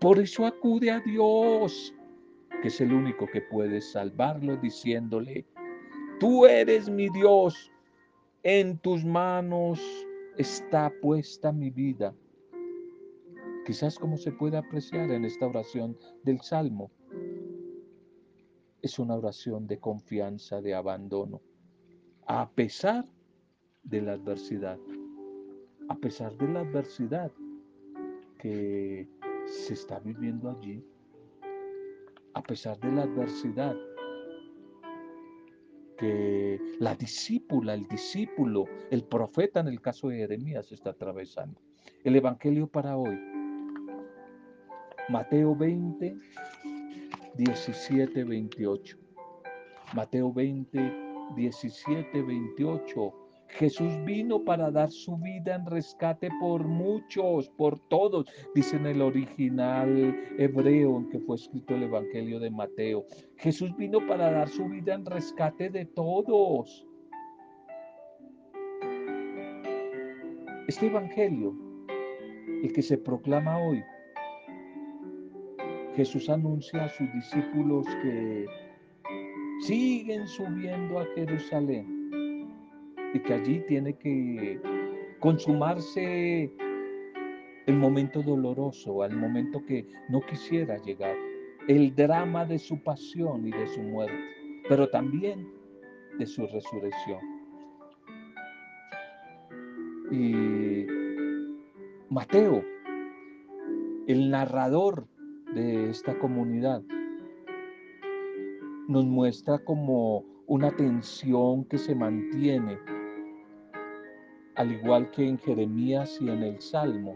Por 0.00 0.18
eso 0.18 0.44
acude 0.44 0.90
a 0.90 1.00
Dios, 1.00 1.94
que 2.62 2.68
es 2.68 2.80
el 2.80 2.92
único 2.92 3.26
que 3.26 3.42
puede 3.42 3.80
salvarlo, 3.80 4.56
diciéndole, 4.56 5.44
tú 6.18 6.46
eres 6.46 6.88
mi 6.90 7.08
Dios, 7.10 7.70
en 8.42 8.78
tus 8.78 9.04
manos 9.04 10.05
está 10.38 10.92
puesta 11.00 11.52
mi 11.52 11.70
vida. 11.70 12.14
Quizás 13.64 13.98
como 13.98 14.16
se 14.16 14.32
puede 14.32 14.56
apreciar 14.56 15.10
en 15.10 15.24
esta 15.24 15.46
oración 15.46 15.96
del 16.22 16.40
Salmo, 16.40 16.90
es 18.82 18.98
una 18.98 19.16
oración 19.16 19.66
de 19.66 19.78
confianza, 19.80 20.60
de 20.60 20.74
abandono, 20.74 21.40
a 22.26 22.48
pesar 22.50 23.04
de 23.82 24.02
la 24.02 24.12
adversidad, 24.12 24.78
a 25.88 25.96
pesar 25.96 26.36
de 26.36 26.48
la 26.48 26.60
adversidad 26.60 27.32
que 28.38 29.08
se 29.46 29.74
está 29.74 29.98
viviendo 29.98 30.50
allí, 30.50 30.84
a 32.34 32.42
pesar 32.42 32.78
de 32.78 32.92
la 32.92 33.02
adversidad 33.02 33.74
que 35.96 36.60
la 36.78 36.94
discípula, 36.94 37.74
el 37.74 37.86
discípulo, 37.88 38.64
el 38.90 39.04
profeta 39.04 39.60
en 39.60 39.68
el 39.68 39.80
caso 39.80 40.08
de 40.08 40.18
Jeremías 40.18 40.70
está 40.72 40.90
atravesando. 40.90 41.60
El 42.04 42.16
Evangelio 42.16 42.66
para 42.66 42.96
hoy, 42.96 43.18
Mateo 45.08 45.54
20, 45.54 46.16
17, 47.36 48.24
28. 48.24 48.98
Mateo 49.94 50.32
20, 50.32 50.92
17, 51.36 52.22
28. 52.22 53.25
Jesús 53.58 54.04
vino 54.04 54.44
para 54.44 54.70
dar 54.70 54.90
su 54.90 55.16
vida 55.16 55.54
en 55.54 55.64
rescate 55.64 56.28
por 56.40 56.64
muchos, 56.64 57.48
por 57.56 57.78
todos, 57.88 58.26
dice 58.54 58.76
en 58.76 58.84
el 58.84 59.00
original 59.00 60.14
hebreo 60.36 60.98
en 60.98 61.08
que 61.08 61.18
fue 61.20 61.36
escrito 61.36 61.74
el 61.74 61.84
Evangelio 61.84 62.38
de 62.38 62.50
Mateo. 62.50 63.06
Jesús 63.38 63.74
vino 63.78 64.06
para 64.06 64.30
dar 64.30 64.48
su 64.50 64.66
vida 64.66 64.94
en 64.94 65.06
rescate 65.06 65.70
de 65.70 65.86
todos. 65.86 66.86
Este 70.68 70.86
Evangelio, 70.86 71.54
el 72.62 72.70
que 72.74 72.82
se 72.82 72.98
proclama 72.98 73.58
hoy, 73.58 73.82
Jesús 75.94 76.28
anuncia 76.28 76.84
a 76.84 76.88
sus 76.90 77.10
discípulos 77.14 77.86
que 78.02 78.44
siguen 79.62 80.28
subiendo 80.28 80.98
a 80.98 81.06
Jerusalén 81.14 81.95
y 83.16 83.20
que 83.20 83.32
allí 83.32 83.60
tiene 83.66 83.94
que 83.94 84.60
consumarse 85.20 86.52
el 87.66 87.74
momento 87.74 88.22
doloroso, 88.22 89.02
al 89.02 89.16
momento 89.16 89.64
que 89.64 89.86
no 90.10 90.20
quisiera 90.20 90.76
llegar, 90.82 91.16
el 91.66 91.94
drama 91.94 92.44
de 92.44 92.58
su 92.58 92.78
pasión 92.82 93.46
y 93.46 93.52
de 93.52 93.66
su 93.68 93.80
muerte, 93.80 94.14
pero 94.68 94.88
también 94.90 95.48
de 96.18 96.26
su 96.26 96.46
resurrección. 96.46 97.20
Y 100.10 100.86
Mateo, 102.10 102.62
el 104.06 104.30
narrador 104.30 105.06
de 105.54 105.88
esta 105.90 106.18
comunidad. 106.18 106.82
nos 108.88 109.04
muestra 109.04 109.58
como 109.58 110.22
una 110.46 110.70
tensión 110.70 111.64
que 111.64 111.76
se 111.76 111.94
mantiene, 111.94 112.78
al 114.56 114.72
igual 114.72 115.10
que 115.10 115.28
en 115.28 115.38
Jeremías 115.38 116.18
y 116.20 116.28
en 116.28 116.42
el 116.42 116.60
Salmo. 116.60 117.14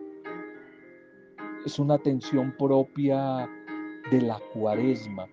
Es 1.65 1.79
una 1.79 1.99
tensión 1.99 2.55
propia 2.57 3.49
de 4.11 4.21
la 4.23 4.41
cuaresma, 4.53 5.27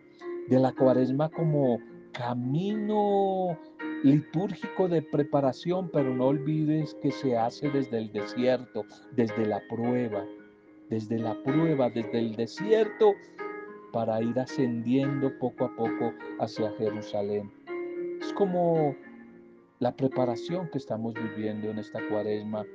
de 0.49 0.59
la 0.59 0.71
cuaresma 0.73 1.29
como 1.29 1.79
camino 2.11 3.57
litúrgico 4.03 4.87
de 4.87 5.01
preparación, 5.01 5.89
pero 5.91 6.13
no 6.13 6.27
olvides 6.27 6.95
que 7.01 7.11
se 7.11 7.37
hace 7.37 7.69
desde 7.69 7.97
el 7.97 8.11
desierto, 8.11 8.85
desde 9.15 9.45
la 9.45 9.61
prueba, 9.69 10.25
desde 10.89 11.19
la 11.19 11.35
prueba, 11.43 11.89
desde 11.89 12.19
el 12.19 12.35
desierto, 12.35 13.13
para 13.91 14.21
ir 14.21 14.37
ascendiendo 14.39 15.37
poco 15.39 15.65
a 15.65 15.75
poco 15.75 16.13
hacia 16.39 16.71
Jerusalén. 16.77 17.51
Es 18.21 18.31
como 18.33 18.95
la 19.79 19.95
preparación 19.95 20.69
que 20.71 20.79
estamos 20.79 21.13
viviendo 21.13 21.69
en 21.69 21.77
esta 21.77 21.99
cuaresma 22.09 22.65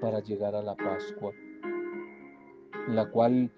para 0.00 0.20
llegar 0.20 0.54
a 0.54 0.62
la 0.62 0.76
Pascua, 0.76 1.32
la 2.88 3.06
cual 3.10 3.50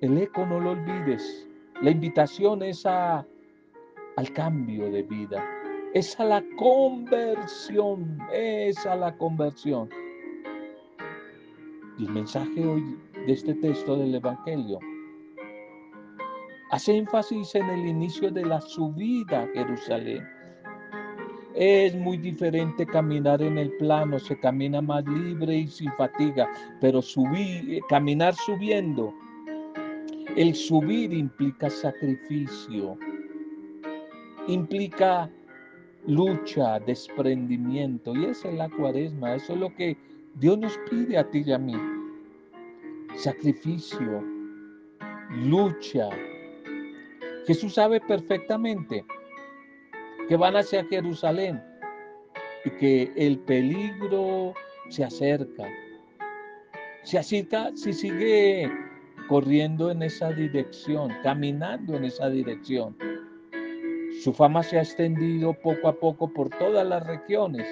el 0.00 0.18
eco 0.18 0.44
no 0.44 0.60
lo 0.60 0.72
olvides. 0.72 1.48
La 1.80 1.90
invitación 1.90 2.62
es 2.62 2.84
a, 2.84 3.26
al 4.16 4.32
cambio 4.34 4.90
de 4.90 5.02
vida, 5.04 5.42
es 5.94 6.18
a 6.20 6.24
la 6.24 6.44
conversión, 6.58 8.18
es 8.32 8.84
a 8.84 8.96
la 8.96 9.16
conversión. 9.16 9.88
El 11.98 12.10
mensaje 12.10 12.66
hoy 12.66 12.98
de 13.26 13.32
este 13.32 13.54
texto 13.54 13.96
del 13.96 14.14
Evangelio 14.14 14.78
hace 16.70 16.96
énfasis 16.96 17.54
en 17.54 17.68
el 17.68 17.86
inicio 17.86 18.30
de 18.30 18.44
la 18.44 18.60
subida 18.60 19.42
a 19.42 19.48
Jerusalén. 19.48 20.39
Es 21.54 21.94
muy 21.96 22.16
diferente 22.16 22.86
caminar 22.86 23.42
en 23.42 23.58
el 23.58 23.72
plano, 23.72 24.18
se 24.18 24.38
camina 24.38 24.80
más 24.80 25.04
libre 25.06 25.56
y 25.56 25.66
sin 25.66 25.92
fatiga, 25.92 26.48
pero 26.80 27.02
subir, 27.02 27.80
caminar 27.88 28.34
subiendo, 28.34 29.12
el 30.36 30.54
subir 30.54 31.12
implica 31.12 31.68
sacrificio, 31.68 32.96
implica 34.46 35.28
lucha, 36.06 36.78
desprendimiento, 36.80 38.14
y 38.14 38.26
esa 38.26 38.48
es 38.48 38.54
la 38.54 38.68
cuaresma, 38.70 39.34
eso 39.34 39.54
es 39.54 39.58
lo 39.58 39.74
que 39.74 39.96
Dios 40.36 40.56
nos 40.56 40.78
pide 40.88 41.18
a 41.18 41.28
ti 41.28 41.42
y 41.44 41.52
a 41.52 41.58
mí. 41.58 41.74
Sacrificio, 43.16 44.22
lucha, 45.30 46.10
Jesús 47.46 47.74
sabe 47.74 48.00
perfectamente 48.00 49.04
que 50.30 50.36
van 50.36 50.54
hacia 50.54 50.84
Jerusalén 50.84 51.60
y 52.64 52.70
que 52.78 53.12
el 53.16 53.36
peligro 53.40 54.54
se 54.88 55.02
acerca. 55.02 55.66
Se 57.02 57.18
acerca 57.18 57.72
si 57.74 57.92
sigue 57.92 58.70
corriendo 59.28 59.90
en 59.90 60.04
esa 60.04 60.30
dirección, 60.30 61.10
caminando 61.24 61.96
en 61.96 62.04
esa 62.04 62.30
dirección. 62.30 62.96
Su 64.22 64.32
fama 64.32 64.62
se 64.62 64.78
ha 64.78 64.82
extendido 64.82 65.52
poco 65.52 65.88
a 65.88 65.94
poco 65.94 66.32
por 66.32 66.48
todas 66.48 66.86
las 66.86 67.04
regiones 67.08 67.66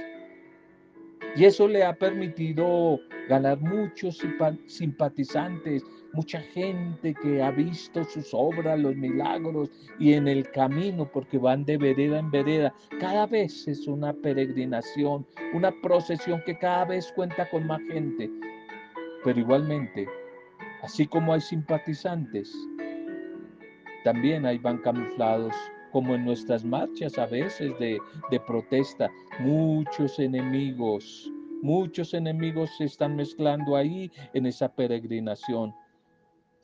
y 1.37 1.45
eso 1.45 1.69
le 1.69 1.85
ha 1.85 1.95
permitido 1.95 2.99
ganar 3.29 3.61
muchos 3.61 4.21
simpatizantes, 4.67 5.85
mucha 6.13 6.41
gente 6.41 7.15
que 7.15 7.43
ha 7.43 7.51
visto 7.51 8.05
sus 8.05 8.31
obras, 8.33 8.79
los 8.79 8.97
milagros 8.97 9.71
y 9.99 10.15
en 10.15 10.29
el 10.29 10.51
camino, 10.51 11.11
porque 11.11 11.39
van 11.39 11.65
de 11.65 11.77
vereda 11.77 12.19
en 12.19 12.31
vereda, 12.31 12.75
cada 13.01 13.27
vez 13.27 13.69
es 13.69 13.87
una 13.87 14.13
peregrinación, 14.13 15.27
una 15.55 15.73
procesión 15.83 16.43
que 16.47 16.59
cada 16.59 16.85
vez 16.87 17.13
cuenta 17.13 17.49
con 17.51 17.67
más 17.67 17.81
gente. 17.91 18.31
Pero 19.25 19.41
igualmente, 19.41 20.09
así 20.83 21.07
como 21.07 21.33
hay 21.33 21.41
simpatizantes, 21.41 22.53
también 24.05 24.47
hay 24.47 24.59
van 24.59 24.79
camuflados 24.79 25.55
como 25.93 26.15
en 26.15 26.25
nuestras 26.25 26.65
marchas 26.65 27.19
a 27.19 27.27
veces 27.27 27.79
de, 27.79 27.99
de 28.31 28.41
protesta, 28.41 29.11
muchos 29.41 30.19
enemigos, 30.19 31.31
muchos 31.63 32.15
enemigos 32.15 32.71
se 32.77 32.85
están 32.85 33.17
mezclando 33.17 33.77
ahí 33.77 34.11
en 34.35 34.47
esa 34.47 34.69
peregrinación. 34.69 35.75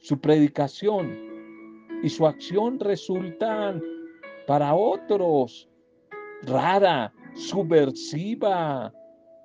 Su 0.05 0.21
predicación 0.21 1.17
y 2.03 2.11
su 2.11 2.27
acción 2.27 2.79
resultan 2.79 3.83
para 4.47 4.75
otros 4.75 5.67
rara, 6.43 7.11
subversiva, 7.35 8.93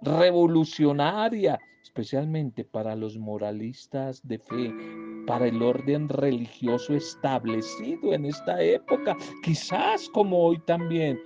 revolucionaria, 0.02 1.58
especialmente 1.82 2.66
para 2.66 2.94
los 2.98 3.18
moralistas 3.18 4.20
de 4.28 4.38
fe, 4.38 4.74
para 5.26 5.48
el 5.48 5.64
orden 5.64 6.10
religioso 6.10 6.94
establecido 6.94 8.14
en 8.14 8.26
esta 8.26 8.62
época, 8.62 9.16
quizás 9.42 10.10
como 10.10 10.44
hoy 10.44 10.60
también. 10.66 11.18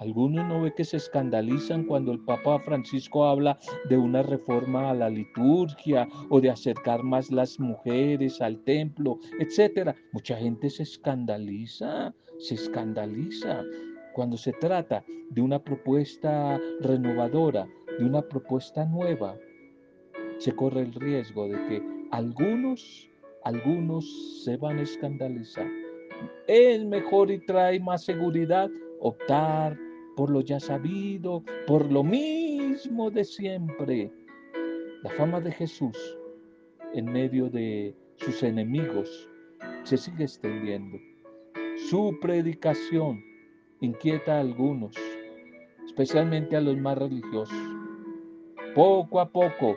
Algunos 0.00 0.46
no 0.46 0.62
ve 0.62 0.72
que 0.74 0.84
se 0.84 0.96
escandalizan 0.96 1.84
cuando 1.84 2.12
el 2.12 2.20
Papa 2.20 2.60
Francisco 2.60 3.26
habla 3.26 3.58
de 3.88 3.96
una 3.96 4.22
reforma 4.22 4.90
a 4.90 4.94
la 4.94 5.10
liturgia 5.10 6.08
o 6.28 6.40
de 6.40 6.50
acercar 6.50 7.02
más 7.02 7.32
las 7.32 7.58
mujeres 7.58 8.40
al 8.40 8.62
templo, 8.62 9.18
etcétera. 9.40 9.96
Mucha 10.12 10.36
gente 10.36 10.70
se 10.70 10.84
escandaliza, 10.84 12.14
se 12.38 12.54
escandaliza 12.54 13.64
cuando 14.14 14.36
se 14.36 14.52
trata 14.52 15.04
de 15.30 15.42
una 15.42 15.58
propuesta 15.58 16.60
renovadora, 16.80 17.66
de 17.98 18.04
una 18.04 18.22
propuesta 18.22 18.84
nueva. 18.84 19.36
Se 20.38 20.52
corre 20.52 20.82
el 20.82 20.94
riesgo 20.94 21.48
de 21.48 21.66
que 21.66 21.82
algunos 22.12 23.08
algunos 23.44 24.44
se 24.44 24.56
van 24.56 24.78
a 24.78 24.82
escandalizar. 24.82 25.66
Es 26.46 26.84
mejor 26.84 27.30
y 27.30 27.38
trae 27.46 27.80
más 27.80 28.04
seguridad 28.04 28.68
optar 29.00 29.78
por 30.18 30.30
lo 30.30 30.40
ya 30.40 30.58
sabido, 30.58 31.44
por 31.64 31.92
lo 31.92 32.02
mismo 32.02 33.08
de 33.08 33.22
siempre. 33.22 34.10
La 35.04 35.10
fama 35.10 35.40
de 35.40 35.52
Jesús 35.52 35.96
en 36.92 37.04
medio 37.04 37.48
de 37.48 37.94
sus 38.16 38.42
enemigos 38.42 39.30
se 39.84 39.96
sigue 39.96 40.24
extendiendo. 40.24 40.98
Su 41.88 42.18
predicación 42.20 43.22
inquieta 43.80 44.38
a 44.38 44.40
algunos, 44.40 44.96
especialmente 45.86 46.56
a 46.56 46.62
los 46.62 46.76
más 46.76 46.98
religiosos. 46.98 47.56
Poco 48.74 49.20
a 49.20 49.30
poco 49.30 49.76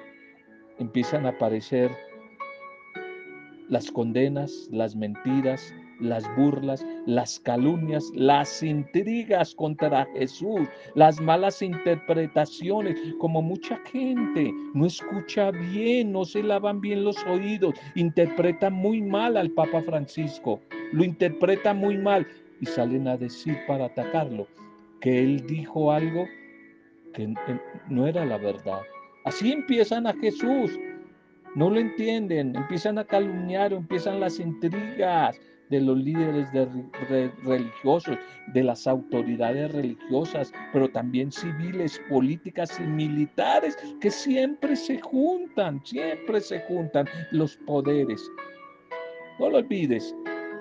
empiezan 0.80 1.28
a 1.28 1.30
aparecer 1.30 1.92
las 3.70 3.92
condenas, 3.92 4.68
las 4.72 4.96
mentiras, 4.96 5.72
las 6.02 6.24
burlas, 6.36 6.86
las 7.06 7.40
calumnias, 7.40 8.12
las 8.14 8.62
intrigas 8.62 9.56
contra 9.56 10.06
Jesús, 10.14 10.68
las 10.96 11.22
malas 11.22 11.62
interpretaciones, 11.62 13.00
como 13.20 13.42
mucha 13.42 13.78
gente 13.92 14.54
no 14.74 14.86
escucha 14.86 15.52
bien, 15.52 16.12
no 16.12 16.26
se 16.26 16.44
lavan 16.44 16.82
bien 16.82 17.04
los 17.04 17.24
oídos, 17.26 17.76
interpreta 17.96 18.70
muy 18.70 19.02
mal 19.02 19.38
al 19.38 19.52
Papa 19.52 19.82
Francisco, 19.84 20.60
lo 20.92 21.04
interpreta 21.04 21.74
muy 21.74 21.98
mal 21.98 22.28
y 22.60 22.66
salen 22.66 23.08
a 23.08 23.18
decir 23.18 23.58
para 23.68 23.86
atacarlo 23.86 24.48
que 25.00 25.20
él 25.20 25.46
dijo 25.48 25.92
algo 25.92 26.26
que 27.14 27.34
no 27.90 28.08
era 28.08 28.26
la 28.26 28.38
verdad. 28.38 28.82
Así 29.26 29.52
empiezan 29.52 30.08
a 30.08 30.14
Jesús 30.14 30.72
no 31.54 31.70
lo 31.70 31.80
entienden, 31.80 32.56
empiezan 32.56 32.98
a 32.98 33.04
calumniar, 33.04 33.74
empiezan 33.74 34.20
las 34.20 34.40
intrigas 34.40 35.40
de 35.72 35.82
los 35.82 35.98
líderes 35.98 36.48
religiosos, 37.44 38.18
de 38.54 38.64
las 38.64 38.86
autoridades 38.86 39.72
religiosas, 39.72 40.52
pero 40.72 40.88
también 40.90 41.32
civiles, 41.32 42.00
políticas 42.10 42.80
y 42.80 42.84
militares, 42.84 43.78
que 44.00 44.12
siempre 44.12 44.76
se 44.76 45.00
juntan, 45.02 45.82
siempre 45.84 46.40
se 46.42 46.60
juntan 46.68 47.08
los 47.32 47.58
poderes. 47.66 48.22
No 49.40 49.50
lo 49.50 49.58
olvides, 49.58 50.16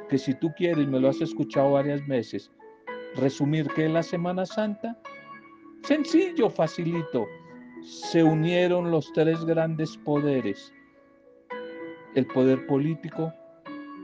que 0.08 0.16
si 0.16 0.32
tú 0.34 0.50
quieres, 0.56 0.86
me 0.86 0.98
lo 0.98 1.10
has 1.10 1.20
escuchado 1.20 1.72
varias 1.72 2.06
veces, 2.06 2.50
resumir 3.16 3.68
que 3.74 3.86
es 3.86 3.90
la 3.90 4.02
Semana 4.02 4.46
Santa, 4.46 4.96
sencillo, 5.82 6.48
facilito, 6.48 7.26
se 7.82 8.22
unieron 8.22 8.90
los 8.90 9.12
tres 9.12 9.44
grandes 9.44 9.96
poderes 9.98 10.72
el 12.14 12.26
poder 12.26 12.66
político, 12.66 13.32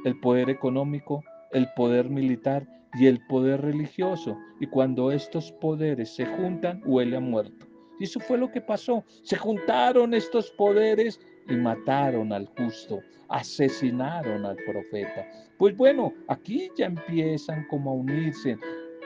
el 0.07 0.20
poder 0.20 0.48
económico, 0.50 1.24
el 1.50 1.66
poder 1.74 2.09
militar 2.09 2.64
y 2.94 3.07
el 3.07 3.18
poder 3.26 3.61
religioso. 3.61 4.38
Y 4.61 4.68
cuando 4.68 5.11
estos 5.11 5.50
poderes 5.50 6.14
se 6.14 6.24
juntan, 6.24 6.80
huele 6.86 7.16
a 7.16 7.20
muerto. 7.20 7.66
Y 7.98 8.04
eso 8.04 8.20
fue 8.20 8.38
lo 8.38 8.48
que 8.52 8.61
pasó. 8.61 9.04
Se 9.24 9.36
juntaron 9.36 10.14
estos 10.14 10.52
poderes 10.52 11.20
y 11.48 11.57
mataron 11.57 12.32
al 12.32 12.46
justo, 12.57 13.00
asesinaron 13.28 14.46
al 14.46 14.57
profeta. 14.64 15.26
Pues 15.59 15.76
bueno, 15.76 16.14
aquí 16.28 16.70
ya 16.76 16.86
empiezan 16.86 17.66
como 17.66 17.90
a 17.90 17.94
unirse, 17.94 18.57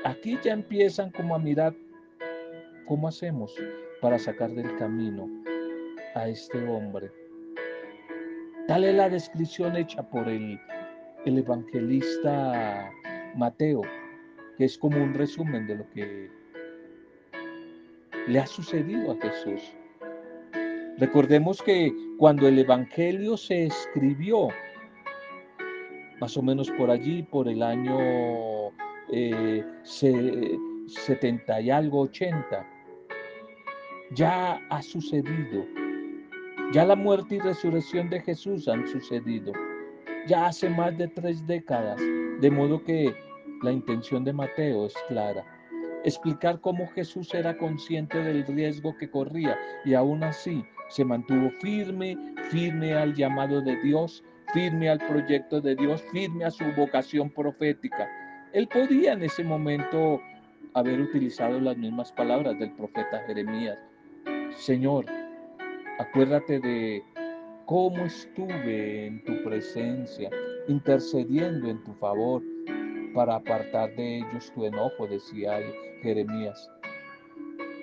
aquí 0.04 0.38
ya 0.44 0.52
empiezan 0.52 1.10
como 1.12 1.34
a 1.34 1.38
mirar 1.38 1.74
cómo 2.86 3.08
hacemos 3.08 3.54
para 4.02 4.18
sacar 4.18 4.50
del 4.50 4.76
camino 4.76 5.26
a 6.14 6.28
este 6.28 6.62
hombre. 6.68 7.10
Tal 8.68 8.84
es 8.84 8.94
la 8.94 9.08
descripción 9.08 9.76
hecha 9.76 10.02
por 10.02 10.28
el, 10.28 10.60
el 11.24 11.38
evangelista 11.38 12.90
Mateo, 13.36 13.82
que 14.56 14.64
es 14.64 14.78
como 14.78 15.02
un 15.02 15.14
resumen 15.14 15.66
de 15.66 15.76
lo 15.76 15.90
que 15.90 16.30
le 18.28 18.38
ha 18.38 18.46
sucedido 18.46 19.12
a 19.12 19.16
Jesús. 19.16 19.60
Recordemos 20.98 21.62
que 21.62 21.92
cuando 22.18 22.46
el 22.46 22.58
Evangelio 22.58 23.36
se 23.36 23.66
escribió, 23.66 24.48
más 26.20 26.36
o 26.36 26.42
menos 26.42 26.70
por 26.72 26.90
allí, 26.90 27.22
por 27.22 27.48
el 27.48 27.62
año 27.62 28.70
70 29.08 31.58
eh, 31.58 31.62
y 31.62 31.70
algo, 31.70 32.02
80, 32.02 32.66
ya 34.12 34.60
ha 34.68 34.82
sucedido. 34.82 35.64
Ya 36.72 36.84
la 36.84 36.96
muerte 36.96 37.36
y 37.36 37.40
resurrección 37.40 38.10
de 38.10 38.20
Jesús 38.20 38.68
han 38.68 38.86
sucedido. 38.86 39.52
Ya 40.26 40.46
hace 40.46 40.68
más 40.68 40.96
de 40.96 41.08
tres 41.08 41.46
décadas. 41.46 42.00
De 42.40 42.50
modo 42.50 42.82
que 42.84 43.14
la 43.62 43.72
intención 43.72 44.24
de 44.24 44.32
Mateo 44.32 44.86
es 44.86 44.94
clara 45.08 45.44
explicar 46.04 46.60
cómo 46.60 46.88
Jesús 46.88 47.32
era 47.34 47.56
consciente 47.56 48.22
del 48.22 48.46
riesgo 48.46 48.96
que 48.96 49.10
corría 49.10 49.58
y 49.84 49.94
aún 49.94 50.22
así 50.22 50.64
se 50.88 51.04
mantuvo 51.04 51.50
firme, 51.60 52.16
firme 52.50 52.94
al 52.94 53.14
llamado 53.14 53.60
de 53.60 53.76
Dios, 53.82 54.24
firme 54.52 54.88
al 54.88 54.98
proyecto 54.98 55.60
de 55.60 55.76
Dios, 55.76 56.02
firme 56.12 56.44
a 56.44 56.50
su 56.50 56.64
vocación 56.76 57.30
profética. 57.30 58.08
Él 58.52 58.66
podía 58.66 59.12
en 59.12 59.22
ese 59.22 59.44
momento 59.44 60.20
haber 60.74 61.00
utilizado 61.00 61.60
las 61.60 61.76
mismas 61.76 62.10
palabras 62.12 62.58
del 62.58 62.72
profeta 62.72 63.22
Jeremías. 63.26 63.78
Señor, 64.56 65.06
acuérdate 65.98 66.58
de 66.58 67.02
cómo 67.70 68.04
estuve 68.04 69.06
en 69.06 69.22
tu 69.22 69.44
presencia, 69.44 70.28
intercediendo 70.66 71.68
en 71.70 71.80
tu 71.84 71.94
favor 71.94 72.42
para 73.14 73.36
apartar 73.36 73.94
de 73.94 74.18
ellos 74.18 74.50
tu 74.56 74.64
enojo, 74.64 75.06
decía 75.06 75.60
Jeremías. 76.02 76.68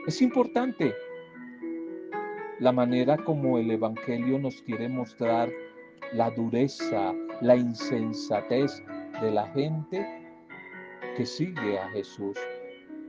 Es 0.06 0.22
importante 0.22 0.94
la 2.60 2.74
manera 2.74 3.16
como 3.16 3.60
el 3.60 3.72
Evangelio 3.72 4.38
nos 4.38 4.62
quiere 4.64 4.90
mostrar 4.90 5.50
la 6.12 6.32
dureza, 6.32 7.14
la 7.40 7.56
insensatez 7.56 8.84
de 9.22 9.32
la 9.32 9.48
gente 9.54 10.06
que 11.16 11.26
sigue 11.26 11.80
a 11.80 11.90
Jesús, 11.92 12.38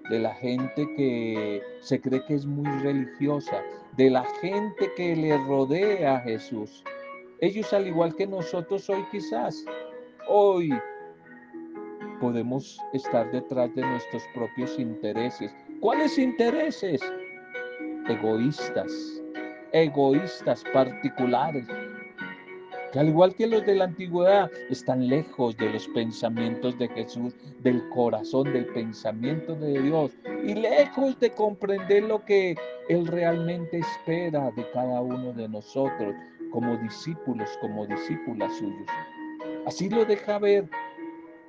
de 0.08 0.18
la 0.18 0.34
gente 0.34 0.86
que 0.96 1.62
se 1.80 2.00
cree 2.00 2.24
que 2.26 2.34
es 2.34 2.46
muy 2.46 2.70
religiosa, 2.80 3.62
de 3.96 4.10
la 4.10 4.24
gente 4.40 4.90
que 4.96 5.14
le 5.14 5.36
rodea 5.46 6.16
a 6.16 6.20
Jesús. 6.20 6.82
Ellos 7.40 7.72
al 7.72 7.86
igual 7.86 8.14
que 8.16 8.26
nosotros 8.26 8.88
hoy 8.90 9.04
quizás, 9.10 9.64
hoy 10.28 10.70
podemos 12.20 12.80
estar 12.92 13.30
detrás 13.30 13.74
de 13.74 13.82
nuestros 13.82 14.22
propios 14.34 14.78
intereses. 14.78 15.54
¿Cuáles 15.80 16.18
intereses? 16.18 17.00
Egoístas, 18.08 18.92
egoístas 19.72 20.64
particulares, 20.72 21.66
que 22.92 22.98
al 22.98 23.08
igual 23.08 23.34
que 23.34 23.46
los 23.46 23.64
de 23.66 23.74
la 23.74 23.84
antigüedad 23.84 24.50
están 24.70 25.08
lejos 25.08 25.56
de 25.56 25.70
los 25.70 25.86
pensamientos 25.88 26.78
de 26.78 26.88
Jesús, 26.88 27.34
del 27.60 27.86
corazón, 27.90 28.52
del 28.52 28.66
pensamiento 28.66 29.54
de 29.54 29.82
Dios 29.82 30.12
y 30.44 30.54
lejos 30.54 31.18
de 31.20 31.30
comprender 31.30 32.04
lo 32.04 32.24
que 32.24 32.56
Él 32.88 33.06
realmente 33.06 33.78
espera 33.78 34.50
de 34.52 34.68
cada 34.72 35.00
uno 35.00 35.32
de 35.32 35.48
nosotros 35.48 36.14
como 36.50 36.76
discípulos, 36.78 37.50
como 37.60 37.86
discípulas 37.86 38.56
suyos. 38.56 38.88
Así 39.66 39.90
lo 39.90 40.04
deja 40.04 40.38
ver 40.38 40.68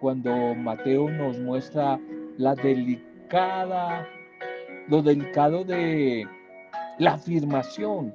cuando 0.01 0.55
Mateo 0.55 1.09
nos 1.09 1.37
muestra 1.39 1.99
la 2.37 2.55
delicada, 2.55 4.07
lo 4.87 5.01
delicado 5.01 5.63
de 5.63 6.27
la 6.97 7.13
afirmación 7.13 8.13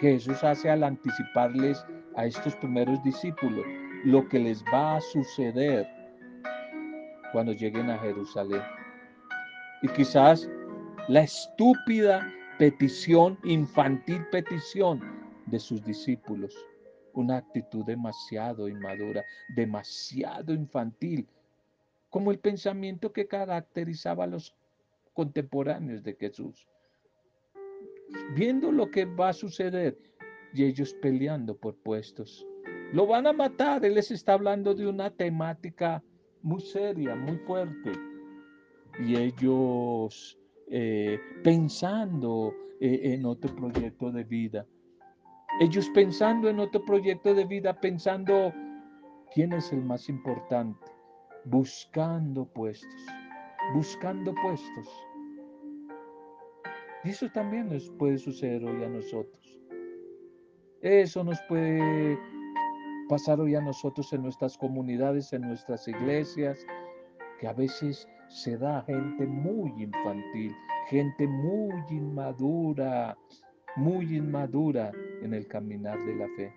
que 0.00 0.12
Jesús 0.12 0.42
hace 0.44 0.70
al 0.70 0.84
anticiparles 0.84 1.84
a 2.16 2.26
estos 2.26 2.54
primeros 2.56 3.02
discípulos 3.02 3.64
lo 4.04 4.28
que 4.28 4.38
les 4.38 4.62
va 4.72 4.96
a 4.96 5.00
suceder 5.00 5.86
cuando 7.32 7.52
lleguen 7.52 7.90
a 7.90 7.98
Jerusalén. 7.98 8.62
Y 9.82 9.88
quizás 9.88 10.48
la 11.08 11.22
estúpida 11.22 12.30
petición, 12.58 13.38
infantil 13.44 14.24
petición 14.30 15.00
de 15.46 15.58
sus 15.58 15.82
discípulos 15.84 16.54
una 17.14 17.38
actitud 17.38 17.84
demasiado 17.84 18.68
inmadura, 18.68 19.24
demasiado 19.54 20.52
infantil, 20.52 21.26
como 22.10 22.30
el 22.30 22.38
pensamiento 22.38 23.12
que 23.12 23.26
caracterizaba 23.26 24.24
a 24.24 24.28
los 24.28 24.54
contemporáneos 25.14 26.02
de 26.02 26.14
Jesús. 26.14 26.66
Viendo 28.34 28.70
lo 28.70 28.90
que 28.90 29.04
va 29.04 29.30
a 29.30 29.32
suceder 29.32 29.96
y 30.54 30.64
ellos 30.64 30.94
peleando 31.02 31.56
por 31.56 31.74
puestos. 31.76 32.46
Lo 32.92 33.06
van 33.06 33.26
a 33.26 33.32
matar, 33.32 33.84
Él 33.84 33.94
les 33.94 34.10
está 34.10 34.34
hablando 34.34 34.74
de 34.74 34.86
una 34.86 35.10
temática 35.10 36.02
muy 36.42 36.60
seria, 36.60 37.16
muy 37.16 37.36
fuerte. 37.38 37.92
Y 39.00 39.16
ellos 39.16 40.38
eh, 40.68 41.18
pensando 41.42 42.54
eh, 42.80 43.14
en 43.14 43.26
otro 43.26 43.54
proyecto 43.54 44.12
de 44.12 44.24
vida. 44.24 44.66
Ellos 45.60 45.88
pensando 45.94 46.48
en 46.48 46.60
otro 46.60 46.84
proyecto 46.84 47.34
de 47.34 47.44
vida, 47.44 47.78
pensando 47.80 48.52
quién 49.34 49.52
es 49.52 49.72
el 49.72 49.82
más 49.82 50.08
importante, 50.08 50.86
buscando 51.44 52.44
puestos, 52.46 53.06
buscando 53.74 54.34
puestos. 54.34 54.88
Y 57.04 57.10
eso 57.10 57.28
también 57.30 57.68
nos 57.68 57.90
puede 57.90 58.18
suceder 58.18 58.64
hoy 58.64 58.82
a 58.84 58.88
nosotros. 58.88 59.43
Eso 60.84 61.24
nos 61.24 61.40
puede 61.48 62.18
pasar 63.08 63.40
hoy 63.40 63.54
a 63.54 63.60
nosotros 63.62 64.12
en 64.12 64.22
nuestras 64.22 64.58
comunidades, 64.58 65.32
en 65.32 65.40
nuestras 65.40 65.88
iglesias, 65.88 66.58
que 67.40 67.48
a 67.48 67.54
veces 67.54 68.06
se 68.28 68.58
da 68.58 68.82
gente 68.82 69.26
muy 69.26 69.70
infantil, 69.82 70.54
gente 70.90 71.26
muy 71.26 71.72
inmadura, 71.88 73.16
muy 73.76 74.14
inmadura 74.14 74.92
en 75.22 75.32
el 75.32 75.48
caminar 75.48 75.98
de 76.04 76.16
la 76.16 76.28
fe. 76.36 76.52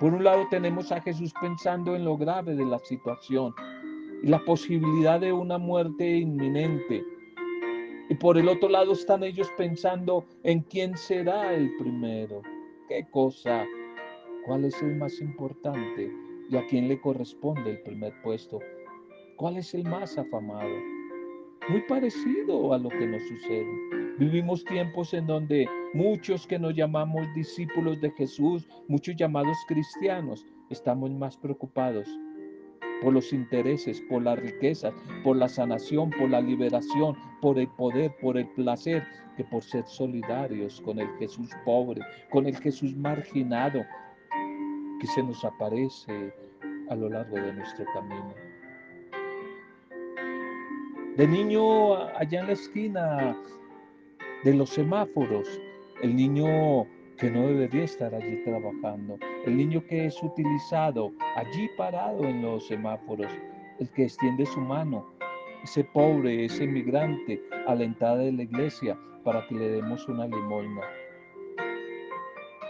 Por 0.00 0.12
un 0.12 0.24
lado 0.24 0.44
tenemos 0.50 0.90
a 0.90 1.00
Jesús 1.02 1.32
pensando 1.40 1.94
en 1.94 2.04
lo 2.04 2.16
grave 2.16 2.56
de 2.56 2.66
la 2.66 2.80
situación 2.80 3.54
y 4.24 4.26
la 4.26 4.44
posibilidad 4.44 5.20
de 5.20 5.32
una 5.32 5.56
muerte 5.56 6.16
inminente. 6.16 7.04
Y 8.10 8.16
por 8.16 8.36
el 8.36 8.48
otro 8.48 8.68
lado 8.68 8.92
están 8.92 9.22
ellos 9.22 9.48
pensando 9.56 10.26
en 10.42 10.62
quién 10.62 10.96
será 10.96 11.54
el 11.54 11.70
primero. 11.76 12.42
¿Qué 12.88 13.06
cosa? 13.08 13.64
¿Cuál 14.44 14.64
es 14.64 14.82
el 14.82 14.96
más 14.96 15.20
importante? 15.20 16.10
¿Y 16.50 16.56
a 16.56 16.66
quién 16.66 16.88
le 16.88 17.00
corresponde 17.00 17.70
el 17.70 17.82
primer 17.82 18.12
puesto? 18.22 18.58
¿Cuál 19.36 19.58
es 19.58 19.72
el 19.74 19.84
más 19.84 20.18
afamado? 20.18 20.74
Muy 21.68 21.82
parecido 21.82 22.74
a 22.74 22.78
lo 22.78 22.88
que 22.88 23.06
nos 23.06 23.22
sucede. 23.28 24.16
Vivimos 24.18 24.64
tiempos 24.64 25.14
en 25.14 25.28
donde 25.28 25.68
muchos 25.94 26.48
que 26.48 26.58
nos 26.58 26.74
llamamos 26.74 27.32
discípulos 27.36 28.00
de 28.00 28.10
Jesús, 28.10 28.66
muchos 28.88 29.14
llamados 29.14 29.56
cristianos, 29.68 30.44
estamos 30.68 31.12
más 31.12 31.36
preocupados 31.36 32.08
por 33.00 33.12
los 33.12 33.32
intereses, 33.32 34.00
por 34.02 34.22
las 34.22 34.38
riquezas, 34.38 34.92
por 35.24 35.36
la 35.36 35.48
sanación, 35.48 36.10
por 36.10 36.30
la 36.30 36.40
liberación, 36.40 37.16
por 37.40 37.58
el 37.58 37.68
poder, 37.68 38.14
por 38.20 38.36
el 38.36 38.46
placer, 38.48 39.06
que 39.36 39.44
por 39.44 39.62
ser 39.62 39.86
solidarios 39.86 40.80
con 40.82 40.98
el 40.98 41.08
Jesús 41.18 41.50
pobre, 41.64 42.02
con 42.30 42.46
el 42.46 42.56
Jesús 42.56 42.94
marginado, 42.96 43.82
que 45.00 45.06
se 45.06 45.22
nos 45.22 45.44
aparece 45.44 46.32
a 46.90 46.94
lo 46.94 47.08
largo 47.08 47.36
de 47.36 47.52
nuestro 47.52 47.84
camino. 47.94 48.34
De 51.16 51.26
niño, 51.26 51.94
allá 51.94 52.40
en 52.40 52.46
la 52.46 52.52
esquina 52.52 53.36
de 54.44 54.54
los 54.54 54.70
semáforos, 54.70 55.60
el 56.02 56.16
niño 56.16 56.86
que 57.18 57.30
no 57.30 57.46
debería 57.46 57.84
estar 57.84 58.14
allí 58.14 58.42
trabajando, 58.44 59.18
el 59.46 59.56
niño 59.56 59.82
que 59.86 60.06
es 60.06 60.22
utilizado 60.22 61.12
allí 61.36 61.68
parado 61.76 62.24
en 62.24 62.42
los 62.42 62.66
semáforos, 62.66 63.32
el 63.78 63.88
que 63.90 64.04
extiende 64.04 64.44
su 64.46 64.60
mano, 64.60 65.06
ese 65.64 65.84
pobre, 65.84 66.44
ese 66.44 66.66
migrante 66.66 67.40
a 67.66 67.74
la 67.74 67.84
entrada 67.84 68.18
de 68.18 68.32
la 68.32 68.42
iglesia 68.42 68.98
para 69.24 69.46
que 69.46 69.54
le 69.54 69.68
demos 69.70 70.06
una 70.08 70.26
limosna. 70.26 70.82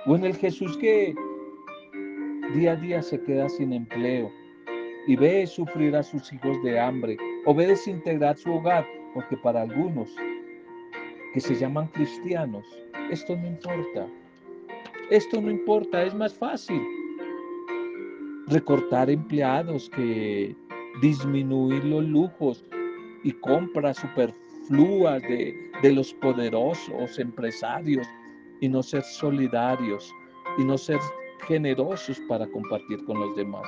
o 0.07 0.17
en 0.17 0.25
el 0.25 0.37
Jesús 0.37 0.77
que 0.79 1.15
día 2.55 2.73
a 2.73 2.77
día 2.77 3.03
se 3.03 3.21
queda 3.23 3.49
sin 3.49 3.73
empleo 3.73 4.31
y 5.07 5.17
ve 5.17 5.47
sufrir 5.47 5.95
a 5.95 6.03
sus 6.03 6.33
hijos 6.33 6.63
de 6.63 6.79
hambre 6.79 7.17
o 7.47 7.55
ve 7.55 7.67
desintegrar 7.67 8.37
su 8.37 8.53
hogar, 8.53 8.87
porque 9.15 9.37
para 9.37 9.63
algunos 9.63 10.15
que 11.33 11.41
se 11.41 11.55
llaman 11.55 11.89
cristianos, 11.89 12.65
esto 13.11 13.37
no 13.37 13.47
importa. 13.47 14.07
Esto 15.11 15.41
no 15.41 15.51
importa, 15.51 16.05
es 16.05 16.15
más 16.15 16.33
fácil 16.33 16.81
recortar 18.47 19.11
empleados 19.11 19.91
que 19.91 20.55
disminuir 21.03 21.85
los 21.85 22.05
lujos 22.05 22.65
y 23.25 23.33
compras 23.33 23.97
superfluas 23.97 25.21
de, 25.23 25.53
de 25.83 25.93
los 25.93 26.15
poderosos 26.15 27.19
empresarios 27.19 28.07
y 28.61 28.69
no 28.69 28.85
ser 28.85 29.03
solidarios 29.03 30.15
y 30.59 30.65
no 30.65 30.79
ser 30.79 31.01
generosos 31.49 32.21
para 32.29 32.47
compartir 32.47 33.05
con 33.05 33.19
los 33.19 33.35
demás. 33.35 33.67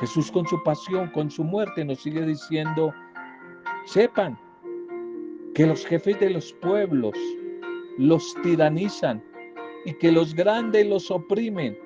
Jesús 0.00 0.32
con 0.32 0.44
su 0.46 0.60
pasión, 0.64 1.10
con 1.10 1.30
su 1.30 1.44
muerte, 1.44 1.84
nos 1.84 2.00
sigue 2.00 2.26
diciendo, 2.26 2.92
sepan 3.84 4.36
que 5.54 5.64
los 5.64 5.86
jefes 5.86 6.18
de 6.18 6.30
los 6.30 6.52
pueblos 6.54 7.14
los 7.98 8.34
tiranizan 8.42 9.22
y 9.84 9.92
que 9.94 10.12
los 10.12 10.34
grandes 10.34 10.86
los 10.86 11.10
oprimen. 11.10 11.78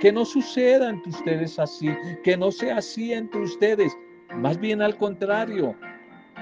Que 0.00 0.12
no 0.12 0.24
suceda 0.24 0.90
entre 0.90 1.10
ustedes 1.10 1.58
así, 1.58 1.90
que 2.24 2.36
no 2.36 2.50
sea 2.50 2.78
así 2.78 3.12
entre 3.12 3.40
ustedes. 3.40 3.96
Más 4.34 4.58
bien 4.58 4.82
al 4.82 4.96
contrario, 4.96 5.76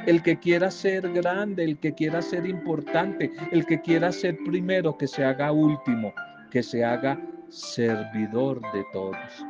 el 0.07 0.23
que 0.23 0.39
quiera 0.39 0.71
ser 0.71 1.11
grande, 1.13 1.65
el 1.65 1.79
que 1.79 1.93
quiera 1.93 2.23
ser 2.23 2.47
importante, 2.47 3.31
el 3.53 3.67
que 3.67 3.81
quiera 3.81 4.13
ser 4.13 4.39
primero, 4.45 4.97
que 4.97 5.07
se 5.07 5.25
haga 5.25 5.53
último, 5.53 6.15
que 6.51 6.63
se 6.63 6.85
haga 6.85 7.21
servidor 7.49 8.61
de 8.73 8.85
todos, 8.93 9.47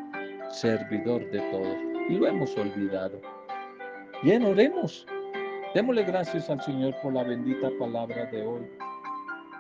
servidor 0.49 1.31
de 1.31 1.41
todos. 1.51 1.77
Y 2.09 2.15
lo 2.15 2.27
hemos 2.27 2.57
olvidado. 2.57 3.21
Bien, 4.23 4.45
oremos. 4.45 5.07
Démosle 5.75 6.03
gracias 6.03 6.51
al 6.51 6.61
Señor 6.63 6.95
por 7.01 7.13
la 7.13 7.23
bendita 7.23 7.71
palabra 7.79 8.27
de 8.27 8.45
hoy. 8.45 8.67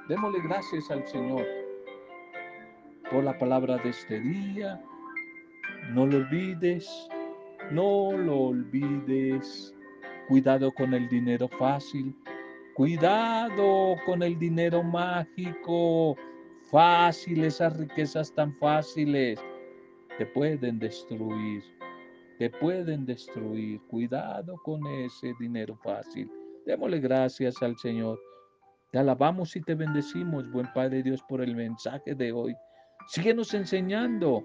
Démosle 0.08 0.40
gracias 0.42 0.90
al 0.90 1.06
Señor 1.06 1.46
por 3.10 3.24
la 3.24 3.36
palabra 3.38 3.76
de 3.78 3.90
este 3.90 4.20
día. 4.20 4.80
No 5.92 6.06
lo 6.06 6.18
olvides, 6.18 7.08
no 7.70 8.12
lo 8.12 8.38
olvides. 8.48 9.74
Cuidado 10.28 10.72
con 10.72 10.94
el 10.94 11.08
dinero 11.08 11.48
fácil. 11.58 12.14
Cuidado 12.74 13.96
con 14.06 14.22
el 14.22 14.38
dinero 14.38 14.82
mágico. 14.82 16.16
Fácil, 16.70 17.44
esas 17.44 17.76
riquezas 17.76 18.32
tan 18.34 18.54
fáciles 18.58 19.42
te 20.18 20.26
pueden 20.26 20.78
destruir. 20.78 21.64
Te 22.38 22.48
pueden 22.48 23.04
destruir. 23.06 23.80
Cuidado 23.88 24.56
con 24.64 24.86
ese 24.86 25.34
dinero 25.40 25.76
fácil. 25.82 26.30
Démosle 26.64 27.00
gracias 27.00 27.60
al 27.62 27.76
Señor. 27.76 28.20
Te 28.92 28.98
alabamos 28.98 29.54
y 29.56 29.60
te 29.62 29.74
bendecimos, 29.74 30.50
buen 30.50 30.72
Padre 30.72 31.02
Dios, 31.02 31.22
por 31.28 31.42
el 31.42 31.56
mensaje 31.56 32.14
de 32.14 32.32
hoy. 32.32 32.54
Síguenos 33.12 33.54
enseñando 33.54 34.44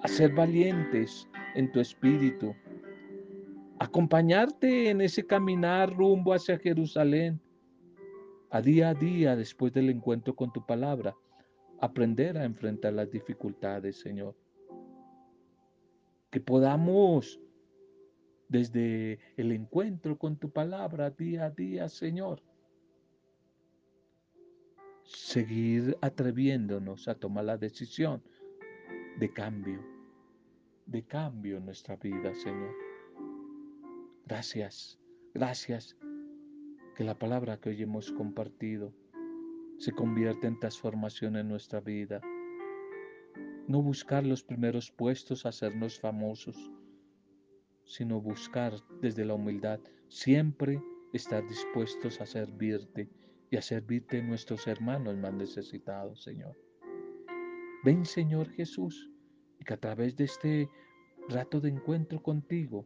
a 0.00 0.08
ser 0.08 0.32
valientes 0.32 1.28
en 1.54 1.70
tu 1.70 1.80
espíritu, 1.80 2.54
acompañarte 3.78 4.88
en 4.88 5.02
ese 5.02 5.26
caminar 5.26 5.94
rumbo 5.94 6.32
hacia 6.32 6.58
Jerusalén, 6.58 7.38
a 8.48 8.62
día 8.62 8.88
a 8.88 8.94
día 8.94 9.36
después 9.36 9.70
del 9.74 9.90
encuentro 9.90 10.34
con 10.34 10.50
tu 10.50 10.64
palabra, 10.64 11.14
aprender 11.78 12.38
a 12.38 12.46
enfrentar 12.46 12.94
las 12.94 13.10
dificultades, 13.10 14.00
Señor. 14.00 14.34
Que 16.30 16.40
podamos, 16.40 17.38
desde 18.48 19.18
el 19.36 19.52
encuentro 19.52 20.16
con 20.16 20.38
tu 20.38 20.48
palabra, 20.48 21.10
día 21.10 21.44
a 21.44 21.50
día, 21.50 21.86
Señor, 21.90 22.42
seguir 25.14 25.96
atreviéndonos 26.00 27.08
a 27.08 27.14
tomar 27.14 27.44
la 27.44 27.56
decisión 27.56 28.22
de 29.18 29.32
cambio, 29.32 29.80
de 30.86 31.02
cambio 31.04 31.58
en 31.58 31.66
nuestra 31.66 31.96
vida, 31.96 32.34
Señor. 32.34 32.74
Gracias, 34.26 34.98
gracias 35.32 35.96
que 36.96 37.04
la 37.04 37.18
palabra 37.18 37.60
que 37.60 37.70
hoy 37.70 37.82
hemos 37.82 38.10
compartido 38.12 38.92
se 39.78 39.92
convierta 39.92 40.46
en 40.46 40.58
transformación 40.58 41.36
en 41.36 41.48
nuestra 41.48 41.80
vida. 41.80 42.20
No 43.68 43.82
buscar 43.82 44.24
los 44.24 44.42
primeros 44.42 44.90
puestos, 44.90 45.46
hacernos 45.46 45.98
famosos, 45.98 46.70
sino 47.84 48.20
buscar 48.20 48.74
desde 49.00 49.24
la 49.24 49.34
humildad 49.34 49.80
siempre 50.08 50.80
estar 51.12 51.46
dispuestos 51.46 52.20
a 52.20 52.26
servirte 52.26 53.08
y 53.54 53.56
a 53.56 53.62
servirte 53.62 54.20
nuestros 54.20 54.66
hermanos 54.66 55.16
más 55.16 55.32
necesitados, 55.32 56.24
Señor. 56.24 56.58
Ven, 57.84 58.04
Señor 58.04 58.50
Jesús, 58.50 59.08
y 59.60 59.64
que 59.64 59.74
a 59.74 59.76
través 59.76 60.16
de 60.16 60.24
este 60.24 60.68
rato 61.28 61.60
de 61.60 61.68
encuentro 61.68 62.20
contigo, 62.20 62.84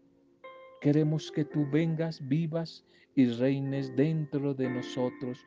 queremos 0.83 1.33
que 1.33 1.47
tú 1.47 1.67
vengas, 1.73 2.21
vivas 2.29 2.85
y 3.15 3.29
reines 3.29 3.97
dentro 3.97 4.53
de 4.53 4.69
nosotros, 4.69 5.43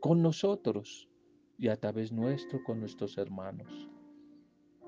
con 0.00 0.22
nosotros 0.22 1.08
y 1.56 1.68
a 1.68 1.76
través 1.76 2.10
nuestro 2.10 2.60
con 2.64 2.80
nuestros 2.80 3.16
hermanos. 3.16 3.88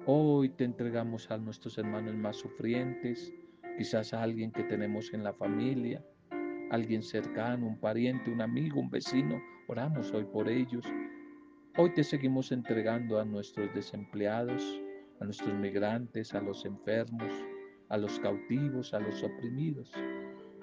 Hoy 0.05 0.49
te 0.49 0.65
entregamos 0.65 1.31
a 1.31 1.39
nuestros 1.39 1.79
hermanos 1.79 2.17
más 2.17 2.39
sufrientes, 2.39 3.33
quizás 3.79 4.15
a 4.15 4.25
alguien 4.25 4.51
que 4.51 4.65
tenemos 4.65 5.15
en 5.15 5.23
la 5.23 5.33
familia, 5.33 6.05
alguien 6.71 7.05
cercano, 7.05 7.69
un 7.69 7.79
pariente, 7.79 8.33
un 8.33 8.41
amigo, 8.41 8.81
un 8.81 8.91
vecino. 8.91 9.41
Oramos 9.71 10.13
hoy 10.13 10.25
por 10.25 10.49
ellos. 10.49 10.85
Hoy 11.77 11.95
te 11.95 12.03
seguimos 12.03 12.51
entregando 12.51 13.21
a 13.21 13.25
nuestros 13.25 13.73
desempleados, 13.73 14.83
a 15.21 15.25
nuestros 15.25 15.55
migrantes, 15.55 16.35
a 16.35 16.41
los 16.41 16.65
enfermos, 16.65 17.33
a 17.89 17.97
los 17.97 18.19
cautivos, 18.19 18.93
a 18.93 18.99
los 18.99 19.23
oprimidos. 19.23 19.93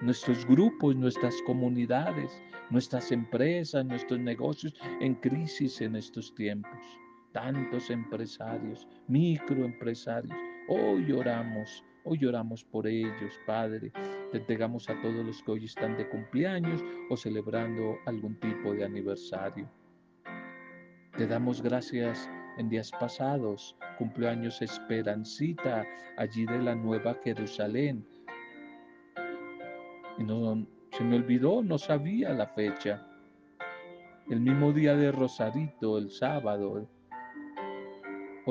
Nuestros 0.02 0.44
grupos, 0.44 0.94
nuestras 0.94 1.34
comunidades, 1.46 2.30
nuestras 2.68 3.10
empresas, 3.10 3.82
nuestros 3.86 4.20
negocios 4.20 4.74
en 5.00 5.14
crisis 5.14 5.80
en 5.80 5.96
estos 5.96 6.34
tiempos. 6.34 6.78
Tantos 7.32 7.88
empresarios, 7.88 8.86
microempresarios. 9.06 10.36
Hoy 10.68 11.10
oramos 11.12 11.82
Hoy 12.10 12.16
lloramos 12.16 12.64
por 12.64 12.86
ellos, 12.86 13.38
Padre. 13.46 13.92
Te 14.30 14.38
entregamos 14.38 14.90
a 14.90 15.00
todos 15.00 15.24
los 15.24 15.42
que 15.42 15.52
hoy 15.52 15.64
están 15.64 15.96
de 15.96 16.06
cumpleaños 16.06 16.84
o 17.08 17.16
celebrando 17.16 17.96
algún 18.04 18.38
tipo 18.40 18.74
de 18.74 18.84
aniversario. 18.84 19.70
Te 21.16 21.26
damos 21.26 21.62
gracias 21.62 22.30
en 22.58 22.68
días 22.68 22.90
pasados, 22.90 23.74
cumpleaños 23.96 24.60
Esperancita, 24.60 25.86
allí 26.18 26.44
de 26.44 26.58
la 26.58 26.74
Nueva 26.74 27.16
Jerusalén. 27.24 28.06
Y 30.18 30.24
no, 30.24 30.66
se 30.92 31.04
me 31.04 31.16
olvidó, 31.16 31.62
no 31.62 31.78
sabía 31.78 32.30
la 32.34 32.48
fecha. 32.48 33.06
El 34.28 34.40
mismo 34.40 34.72
día 34.72 34.94
de 34.94 35.10
Rosarito, 35.10 35.96
el 35.96 36.10
sábado, 36.10 36.86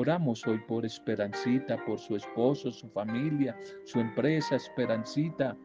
Oramos 0.00 0.46
hoy 0.46 0.58
por 0.58 0.86
Esperancita, 0.86 1.76
por 1.84 1.98
su 1.98 2.14
esposo, 2.14 2.70
su 2.70 2.88
familia, 2.88 3.58
su 3.82 3.98
empresa, 3.98 4.54
Esperancita. 4.54 5.56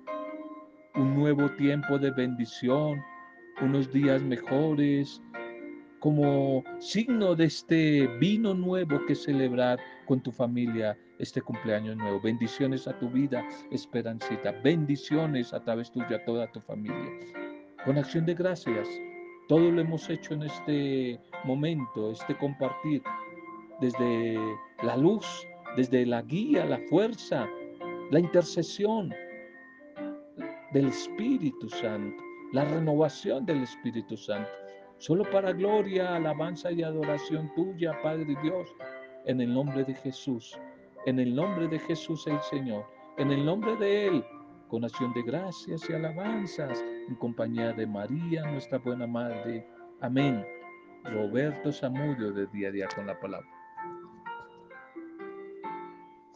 Un 0.96 1.14
nuevo 1.14 1.52
tiempo 1.52 2.00
de 2.00 2.10
bendición, 2.10 3.00
unos 3.62 3.94
días 3.94 4.24
mejores, 4.24 5.22
como 6.00 6.64
signo 6.80 7.36
de 7.36 7.46
este 7.46 8.08
vino 8.18 8.56
nuevo 8.56 9.06
que 9.06 9.14
celebrar 9.14 9.80
con 10.08 10.20
tu 10.24 10.32
familia 10.32 10.98
este 11.20 11.40
cumpleaños 11.40 11.96
nuevo. 11.96 12.20
Bendiciones 12.20 12.88
a 12.88 12.98
tu 12.98 13.12
vida, 13.12 13.48
Esperancita. 13.70 14.52
Bendiciones 14.64 15.54
a 15.54 15.64
través 15.64 15.92
tuya 15.92 16.16
a 16.16 16.26
toda 16.26 16.52
tu 16.52 16.60
familia. 16.60 17.12
Con 17.86 18.00
acción 18.00 18.26
de 18.26 18.34
gracias, 18.34 18.90
todo 19.48 19.70
lo 19.70 19.80
hemos 19.80 20.10
hecho 20.10 20.34
en 20.34 20.42
este 20.42 21.20
momento, 21.44 22.10
este 22.10 22.36
compartir 22.36 23.04
desde 23.84 24.40
la 24.82 24.96
luz, 24.96 25.46
desde 25.76 26.06
la 26.06 26.22
guía, 26.22 26.66
la 26.66 26.80
fuerza, 26.90 27.50
la 28.12 28.20
intercesión 28.20 29.14
del 30.72 30.88
Espíritu 30.88 31.68
Santo, 31.68 32.24
la 32.54 32.64
renovación 32.64 33.46
del 33.46 33.64
Espíritu 33.64 34.16
Santo. 34.16 34.50
Solo 35.00 35.30
para 35.30 35.52
gloria, 35.52 36.16
alabanza 36.16 36.72
y 36.72 36.82
adoración 36.82 37.52
tuya, 37.56 37.92
Padre 38.02 38.38
Dios, 38.42 38.74
en 39.26 39.42
el 39.42 39.54
nombre 39.54 39.84
de 39.84 39.94
Jesús, 39.96 40.58
en 41.06 41.20
el 41.20 41.36
nombre 41.36 41.68
de 41.68 41.80
Jesús 41.80 42.26
el 42.28 42.40
Señor, 42.44 42.86
en 43.18 43.32
el 43.32 43.44
nombre 43.44 43.76
de 43.76 44.08
Él, 44.08 44.26
con 44.70 44.86
acción 44.86 45.12
de 45.14 45.24
gracias 45.24 45.90
y 45.90 45.94
alabanzas, 45.94 46.82
en 47.10 47.16
compañía 47.16 47.74
de 47.74 47.86
María, 47.86 48.50
nuestra 48.50 48.78
buena 48.78 49.06
Madre. 49.06 49.68
Amén 50.00 50.46
Roberto 51.04 51.72
Zamudio 51.74 52.32
de 52.32 52.48
Día 52.48 52.70
a 52.70 52.72
Día 52.72 52.88
con 52.96 53.08
la 53.08 53.20
Palabra. 53.20 53.63